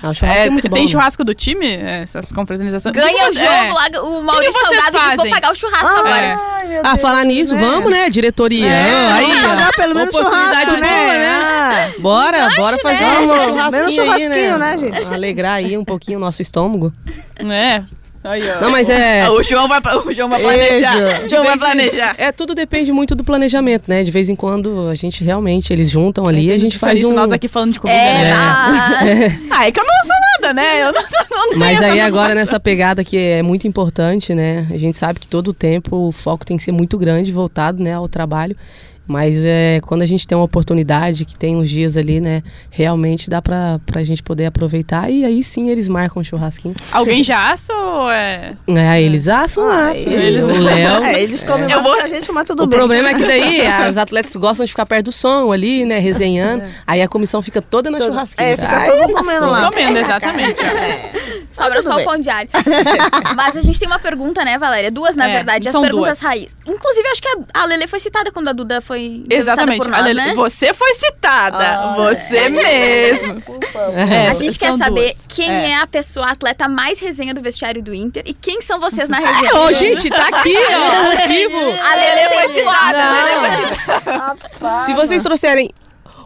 [0.03, 0.91] Ah, o churrasco é, É, muito tem bom.
[0.91, 1.75] churrasco do time?
[1.75, 2.91] É, Essas confraternizações.
[2.95, 3.71] Ganha o jogo é.
[3.71, 5.31] lá, o Maurício Salgado diz, vou fazem?
[5.31, 6.39] pagar o churrasco agora.
[6.41, 8.09] Ai, meu Ah, Deus, falar nisso, vamos, né?
[8.09, 8.65] Diretoria.
[8.65, 11.29] É, aí, Vamos pagar pelo menos Oportunidade churrasco, boa, né?
[11.29, 11.91] Ah.
[11.99, 13.19] Bora, bora fazer né?
[13.19, 15.13] um churrasquinho menos aí, churrasquinho, né, gente?
[15.13, 16.91] Alegrar aí um pouquinho o nosso estômago.
[17.37, 17.83] É.
[18.23, 18.61] Aí, ó.
[18.61, 19.23] Não, mas é...
[19.23, 21.23] Ah, O João vai, o João vai planejar.
[21.25, 22.15] O João vai planejar.
[22.17, 24.03] É, tudo depende muito do planejamento, né?
[24.03, 27.13] De vez em quando a gente realmente, eles juntam ali e a gente faz um...
[27.13, 28.29] Nós aqui falando de comida, É, né?
[28.31, 28.99] tá.
[29.57, 30.81] Ah, é que eu não sou nada, né?
[30.83, 32.35] Eu não, não tenho Mas aí agora formação.
[32.35, 34.67] nessa pegada que é muito importante, né?
[34.71, 37.81] A gente sabe que todo o tempo o foco tem que ser muito grande, voltado,
[37.83, 38.55] né, ao trabalho.
[39.11, 43.29] Mas é quando a gente tem uma oportunidade, que tem uns dias ali, né, realmente
[43.29, 46.73] dá pra, pra gente poder aproveitar e aí sim eles marcam o churrasquinho.
[46.93, 48.49] Alguém já assa ou é...
[48.67, 49.89] É, eles assam lá.
[49.89, 51.03] Ah, eles- O Léo.
[51.11, 52.79] É, eles comem Eu mais vou- a gente, mas tudo O bem.
[52.79, 56.63] problema é que daí as atletas gostam de ficar perto do som ali, né, resenhando.
[56.87, 58.51] Aí a comissão fica toda na Todo- churrasqueira.
[58.53, 59.15] é, fica Aí todo lascou.
[59.15, 59.69] comendo lá.
[59.69, 60.61] Comendo, exatamente.
[60.63, 61.41] ó.
[61.53, 62.49] Sobra tudo só o pão diário.
[63.35, 64.89] Mas a gente tem uma pergunta, né, Valéria?
[64.89, 65.67] Duas, na É, verdade.
[65.67, 66.29] As são perguntas duas.
[66.29, 66.57] raiz.
[66.65, 69.81] Inclusive, acho que a, a Lele foi citada quando a Duda foi entrevistada Exatamente.
[69.83, 70.33] por nós, Olha, né?
[70.35, 71.57] Você foi citada.
[71.57, 73.41] Ah, você mesmo.
[73.95, 75.25] É, A gente quer saber duas.
[75.27, 75.71] quem É.
[75.71, 75.75] é.
[75.77, 79.17] a pessoa a atleta mais resenha do vestiário do Inter e quem são vocês na
[79.19, 79.55] resenha.
[79.55, 80.85] Ô, gente, tá aqui, ó,
[81.21, 81.57] ao vivo.
[81.83, 83.01] A Lele foi citada.
[84.85, 85.69] Se vocês trouxerem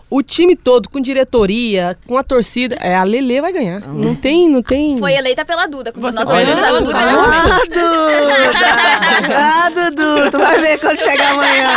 [0.10, 3.82] o time todo com diretoria, com a torcida, é, a Lele vai ganhar.
[3.88, 4.98] Não tem, não tem.
[5.00, 5.92] Foi eleita pela Duda.
[5.96, 7.00] Você nós foi eleita Duda, pela ela Duda.
[7.00, 8.54] Ah, Duda!
[9.38, 11.70] Ah, Dudu, tu vai ver quando chegar amanhã.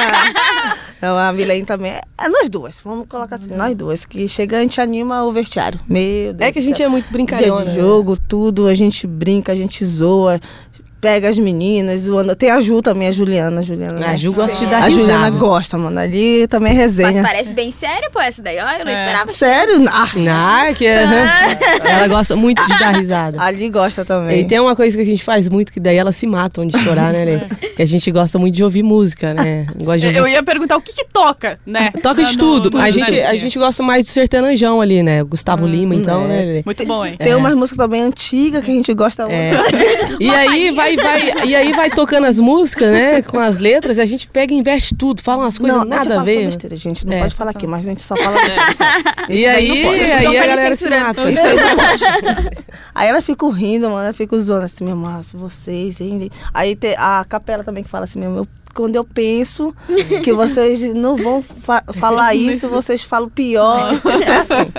[1.00, 1.92] Não, a Milene também.
[1.92, 4.04] É, é nós duas, vamos colocar assim, nós duas.
[4.04, 5.80] Que chega, a gente anima o vestiário.
[5.88, 6.48] Meu Deus.
[6.48, 7.66] É que a gente é muito Dia brincalhona.
[7.66, 7.74] de né?
[7.76, 10.40] jogo, tudo, a gente brinca, a gente zoa.
[11.00, 12.34] Pega as meninas, zoando.
[12.34, 13.60] Tem a Ju também, a Juliana.
[13.60, 14.16] A Juliana, A né?
[14.16, 15.00] Ju gosta de dar A risada.
[15.02, 15.98] Juliana gosta, mano.
[16.00, 17.22] Ali também é Mas resenha.
[17.22, 18.58] parece bem séria, pô, essa daí.
[18.58, 18.94] Ó, eu não É.
[18.94, 19.32] esperava.
[19.32, 19.84] Sério?
[19.88, 20.08] Ah,
[20.68, 21.04] Não, que é-
[21.84, 23.36] ela gosta muito de dar risada.
[23.42, 24.40] Ali gosta também.
[24.40, 26.76] E tem uma coisa que a gente faz muito, que daí elas se matam de
[26.78, 27.68] chorar, né, Lê?
[27.76, 29.66] Que a gente gosta muito de ouvir música, né?
[29.80, 31.90] Gosta de ouvir Eu ia perguntar o que que toca, né?
[32.02, 32.70] Toca de tudo.
[32.76, 35.22] no- A gente, a gente gosta mais de sertanejão ali, né?
[35.22, 36.28] Gustavo Lima, então, é.
[36.28, 36.62] né, Lê?
[36.64, 37.16] Muito bom, hein?
[37.18, 39.52] Tem umas músicas também antigas que a gente gosta É.
[39.56, 40.22] muito.
[40.22, 43.22] E aí vai, vai, e aí vai tocando as músicas, né?
[43.22, 45.86] Com as letras, e a gente pega e inverte tudo, fala umas coisas não, a
[45.96, 46.46] gente nada a ver.
[46.46, 47.06] besteira, gente.
[47.06, 47.20] Não É.
[47.20, 48.72] pode falar aqui, mas a gente só fala besteira.
[48.72, 49.02] sabe?
[49.28, 50.02] E Isso daí aí, não pode.
[50.12, 51.30] aí a galera se mata.
[51.30, 52.64] Isso aí não pode.
[52.94, 54.02] Aí ela fica rindo, mano.
[54.04, 56.30] Ela fica zoando assim, meu irmão, vocês, hein?
[56.52, 58.46] Aí tem a capela também que fala assim, meu.
[58.74, 59.74] Quando eu penso
[60.22, 63.94] que vocês não vão fa- falar isso, vocês falam pior.
[64.24, 64.70] É assim.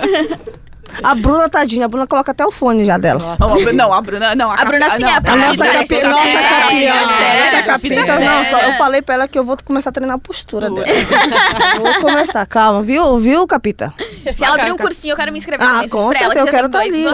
[1.03, 3.37] A Bruna, tadinha, a Bruna coloca até o fone já dela.
[3.39, 4.35] Não, a Bruna- Não, a Bruna.
[4.35, 6.33] Não, a, A Bruna, sim, não, é a A Capita nossa, é capi nossa é
[6.33, 7.95] séria, nossa é capita.
[8.05, 8.19] séria.
[8.19, 10.85] Não, só eu falei pra ela que eu vou começar a treinar a postura dela.
[11.81, 13.93] vou começar, calma, viu, viu, capita?
[14.35, 15.65] Se ela abrir um cursinho, eu quero me inscrever.
[15.65, 17.05] Ah, com certeza, eu quero tem tá ali.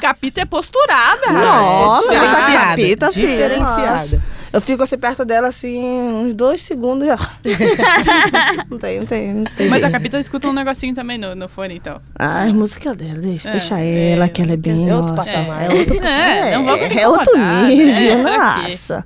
[0.00, 1.30] Capita é posturada.
[1.30, 3.26] Nossa, essa capita, filha.
[3.48, 4.37] diferenciada.
[4.52, 5.78] Eu fico assim perto dela, assim,
[6.08, 7.16] uns dois segundos já.
[8.70, 9.68] não tem, não tem, não tem.
[9.68, 9.90] Mas a.
[9.90, 12.00] Capita escuta um negocinho também no, no fone, então.
[12.18, 14.88] Ah, a música dela, deixa, É, deixa é, ela, que ela é bem.
[14.88, 15.64] é outro nossa, patamar.
[15.64, 18.32] É outro É, não vamos se é outro nível, né?
[18.32, 18.62] Quê?
[18.62, 19.04] nossa.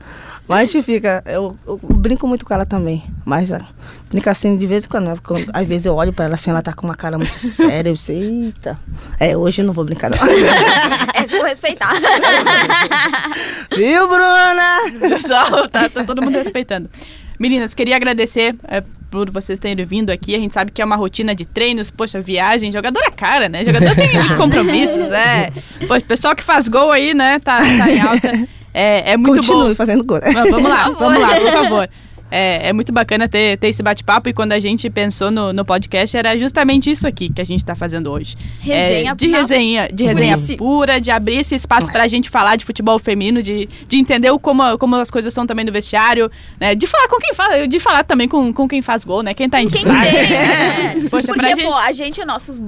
[0.49, 3.03] Mas a gente fica, eu, eu brinco muito com ela também.
[3.25, 3.65] Mas ah,
[4.11, 5.15] brinca assim de vez em quando, né?
[5.15, 7.33] Porque quando- às vezes eu olho pra ela assim, ela tá com uma cara muito
[7.37, 7.89] séria.
[7.89, 8.79] Eu sei, eita.
[9.21, 10.19] É, hoje eu não vou brincar, não.
[11.23, 11.93] Eu vou respeitar.
[13.77, 15.09] Viu, Bruna?
[15.09, 16.91] Pessoal, tá, tá todo mundo respeitando.
[17.39, 20.35] Meninas, queria agradecer é, por vocês terem vindo aqui.
[20.35, 23.65] A gente sabe que é uma rotina de treinos, poxa, viagem, jogador é cara, né?
[23.65, 25.53] Jogador tem muitos compromissos, é.
[25.87, 28.49] Poxa, pessoal que faz gol aí, né, tá, tá em alta.
[28.75, 29.75] É, é muito Continue bom.
[29.75, 30.21] fazendo gol.
[30.33, 31.91] Mas vamos lá, vamos lá, por favor.
[32.35, 35.67] É, é muito bacana ter, ter esse bate-papo e quando a gente pensou no, no
[35.67, 38.35] podcast era justamente isso aqui que a gente está fazendo hoje.
[38.59, 40.57] Resenha É, de na- resenha, de resenha Purice.
[40.57, 44.39] pura, de abrir esse espaço pra gente falar de futebol feminino, de, de entender o-
[44.39, 46.75] como, como as coisas são também no vestiário, né?
[46.75, 49.35] De falar com quem fala, de falar também com, com quem faz gol, né?
[49.35, 50.11] Quem tá em Quem destaque.
[50.17, 50.31] tem,
[51.03, 51.09] né?
[51.11, 52.65] Poxa, Porque, pra gente- pô, a gente é nossos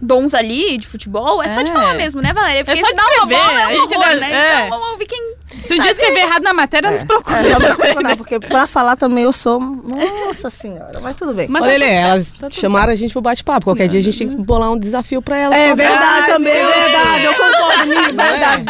[0.00, 1.72] bons ali de futebol, é, só de É.
[1.72, 2.64] falar mesmo, né, Valéria?
[2.64, 4.32] Porque É só se dá uma bola, é a um gente horror, dá- né?
[4.32, 4.66] é.
[4.66, 5.34] Então vamos ouvir quem...
[5.62, 7.34] Se o dia escrever errado na matéria, não se preocupe.
[7.34, 9.58] É, não não, porque pra falar também eu sou.
[9.58, 11.46] Nossa senhora, mas tudo bem.
[11.48, 13.64] Mas Olha, tá Lê, certo, elas tá chamaram a gente pro bate-papo.
[13.64, 15.56] Qualquer dia a gente tem que bolar um desafio pra elas.
[15.58, 17.24] É verdade também, é verdade.
[17.24, 18.64] Eu concordo, Mi, verdade.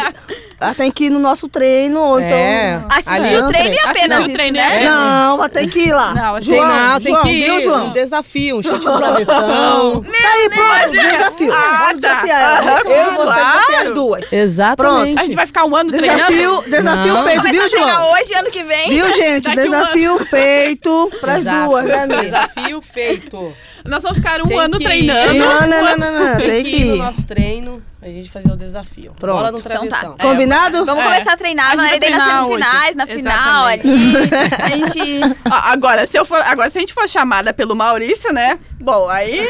[0.61, 2.37] Ela tem que ir no nosso treino, ou então.
[2.37, 2.81] É.
[2.89, 4.81] Assistir o treino e apenas Assistir o isso, treino né?
[4.81, 6.13] é- Não, vai ter que ir lá.
[6.13, 7.43] Não, assim, João, não, tem João, que ir.
[7.43, 7.89] viu, Um João?
[7.93, 10.01] desafio, um chute no travessão.
[10.01, 11.53] Tá aí, pronto, desafio.
[11.53, 12.07] Ah, Vamos tá.
[12.09, 12.71] desafiar ela.
[12.71, 13.51] Aham, Eu e você claro.
[13.59, 14.33] desafiar as duas.
[14.33, 15.19] Exatamente.
[15.19, 16.19] A gente vai ficar um ano treinando.
[16.33, 17.23] Desafio, desafio Não.
[17.23, 18.11] feito, viu, a João?
[18.13, 18.89] hoje, ano que vem.
[18.89, 19.49] Viu, gente?
[19.49, 21.69] Um Desafio feito pras Exato.
[21.69, 22.21] duas, né, amiga?
[22.21, 23.53] Desafio feito.
[23.85, 24.87] Nós vamos ficar um Tem ano que ir.
[24.87, 25.33] treinando.
[25.35, 26.37] Não, não, não, não, não.
[26.37, 29.13] Tem, Tem que ir no nosso treino, a gente fazer o desafio.
[29.19, 29.35] Pronto.
[29.37, 29.79] Bola no Então tá.
[29.87, 30.17] travessão.
[30.17, 30.85] Combinado?
[30.85, 31.07] Vamos É.
[31.07, 32.95] começar a treinar, A gente vai daí nas treinar semifinais, hoje.
[32.97, 33.87] na final Exatamente.
[33.87, 34.63] ali.
[34.63, 35.19] A gente...
[35.45, 38.57] Ah, Agora, se eu for, agora, se a gente for chamada pelo Maurício, né?
[38.79, 39.45] Bom, aí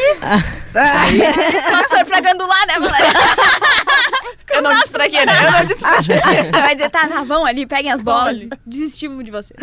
[0.74, 3.14] Só se for pra gandular, né, Valéria?
[4.52, 5.46] eu não disse pra quê, né?
[5.48, 6.22] Eu não disse pra quê.
[6.60, 8.48] Vai dizer, tá, tá, vão ali, peguem as bolas.
[8.66, 9.54] Desestimos de você.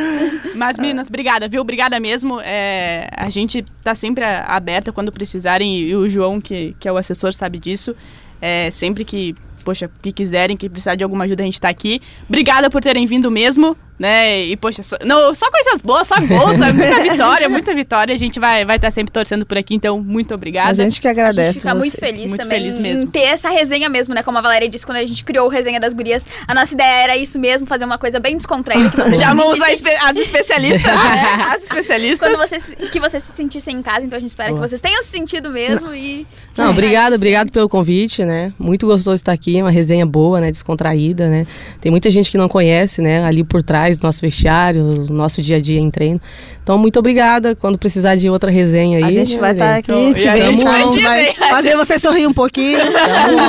[0.54, 1.60] Mas, meninas, obrigada, viu?
[1.60, 2.40] Obrigada mesmo.
[2.42, 6.96] É, a gente tá sempre aberta quando precisarem e o João, que, que é o
[6.96, 7.94] assessor, sabe disso.
[8.40, 9.34] É, sempre que,
[9.64, 12.00] poxa, que quiserem, que precisar de alguma ajuda, a gente tá aqui.
[12.28, 14.44] Obrigada por terem vindo mesmo, né?
[14.44, 18.14] E, poxa, só, não, só coisas boas, só gols, só muita vitória, muita vitória.
[18.14, 20.70] A gente vai estar vai tá sempre torcendo por aqui, então, muito obrigada.
[20.70, 21.52] A gente que A agradece.
[21.52, 22.10] gente fica muito vocês.
[22.12, 23.10] feliz Muito também feliz em mesmo.
[23.10, 24.22] ter essa resenha mesmo, né?
[24.22, 26.24] Como a Valéria disse quando a gente criou o Resenha das Gurias.
[26.46, 28.90] A nossa ideia era isso mesmo, fazer uma coisa bem descontraída.
[28.90, 31.40] Que vocês Já vamos sentissem- as especialistas, né?
[31.54, 32.28] As especialistas.
[32.28, 34.62] Quando vocês, que vocês se sentissem em casa, então a gente espera Boa.
[34.62, 36.26] que vocês tenham se sentido mesmo e...
[36.56, 38.52] Não, obrigado, obrigado pelo convite, né?
[38.58, 40.50] Muito gostoso estar aqui, uma resenha boa, né?
[40.50, 41.46] Descontraída, né?
[41.80, 43.22] Tem muita gente que não conhece, né?
[43.24, 46.20] Ali por trás nosso vestiário, nosso dia a dia em treino.
[46.62, 47.54] Então, muito obrigada.
[47.54, 49.04] Quando precisar de outra resenha aí.
[49.04, 52.78] A gente vai estar aqui, E te vendo, vai vai fazer você sorrir um pouquinho.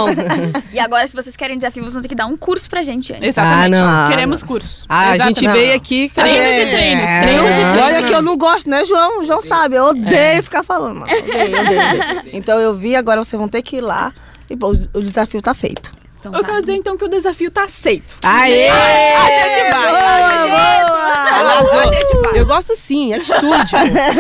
[0.74, 3.12] E agora, se vocês querem desafio, vocês vão ter que dar um curso pra gente
[3.14, 3.28] antes.
[3.30, 3.76] Exatamente.
[3.78, 4.10] Ah, não.
[4.10, 4.86] Queremos cursos.
[4.88, 5.48] Ah, a gente Exatamente.
[5.66, 6.12] veio aqui.
[6.14, 6.62] Treinos cara.
[6.62, 7.22] e treinos, É.
[7.22, 7.82] treinos E treinos.
[7.82, 9.22] olha que eu não gosto, né, João?
[9.22, 11.02] O João sabe, eu odeio ficar falando.
[11.04, 12.22] Odeio, odeio, odeio.
[12.34, 14.14] Então eu vi, agora vocês vão ter que ir lá.
[14.50, 15.92] E pô, o desafio tá feito.
[16.20, 16.48] Então Eu tá.
[16.48, 18.18] quero dizer então que o desafio tá aceito.
[18.24, 18.68] Aê!
[18.68, 20.48] A gente vai.
[20.50, 21.08] Boa!
[21.28, 21.94] Arrasou.
[22.36, 23.72] Eu gosto sim, atitude.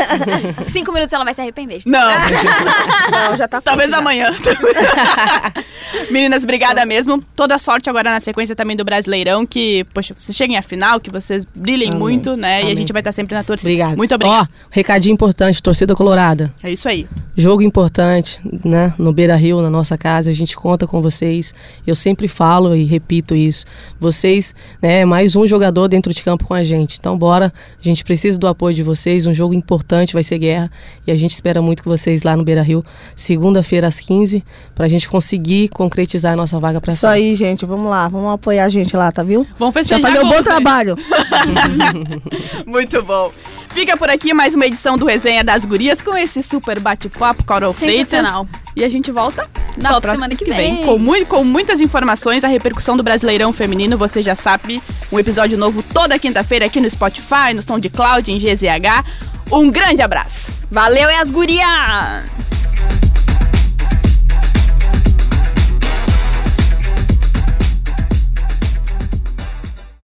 [0.69, 1.81] Cinco minutos ela vai se arrepender.
[1.85, 1.99] Não,
[3.11, 3.97] Não, já tá talvez já.
[3.97, 4.33] amanhã.
[6.11, 7.23] Meninas, obrigada mesmo.
[7.35, 11.09] Toda sorte agora na sequência também do Brasileirão, que, poxa, vocês cheguem à final, que
[11.11, 11.99] vocês brilhem Amém.
[11.99, 12.57] muito, né?
[12.59, 12.75] E a Amém.
[12.75, 13.69] gente vai estar sempre na torcida.
[13.69, 13.95] Obrigada.
[13.95, 14.49] Muito obrigada.
[14.51, 16.53] Ó, recadinho importante, torcida colorada.
[16.63, 17.07] É isso aí.
[17.39, 18.95] Jogo importante, né?
[18.97, 21.53] No Beira Rio, na nossa casa, a gente conta com vocês.
[21.85, 23.63] Eu sempre falo e repito isso.
[23.99, 26.97] Vocês, né, é mais um jogador dentro de campo com a gente.
[26.99, 27.53] Então, bora.
[27.79, 29.27] A gente precisa do apoio de vocês.
[29.27, 30.71] Um jogo importante vai ser guerra.
[31.05, 32.83] E a gente espera muito que vocês lá no Beira Rio,
[33.15, 37.11] segunda-feira às 15, pra gente conseguir concretizar a nossa vaga pra Isso cima.
[37.11, 37.67] aí, gente.
[37.67, 39.45] Vamos lá, vamos apoiar a gente lá, tá viu?
[39.59, 40.95] Vamos Já festejar fazer um bom trabalho.
[42.65, 43.31] Muito bom.
[43.77, 47.73] Fica por aqui mais uma edição do Resenha das Gurias com esse super bate-papo, Carol
[47.73, 48.09] Freitas.
[48.09, 48.47] Sensacional.
[48.75, 50.83] E a gente volta na Volta próxima semana que vem.
[50.83, 54.81] Com, mui- com muitas informações, a repercussão do Brasileirão Feminino, você já sabe.
[55.11, 59.03] Um episódio novo toda quinta-feira aqui no Spotify, no Som de Cloud, em GZH.
[59.51, 60.51] Um grande abraço.
[60.69, 61.65] Valeu, e as gurias!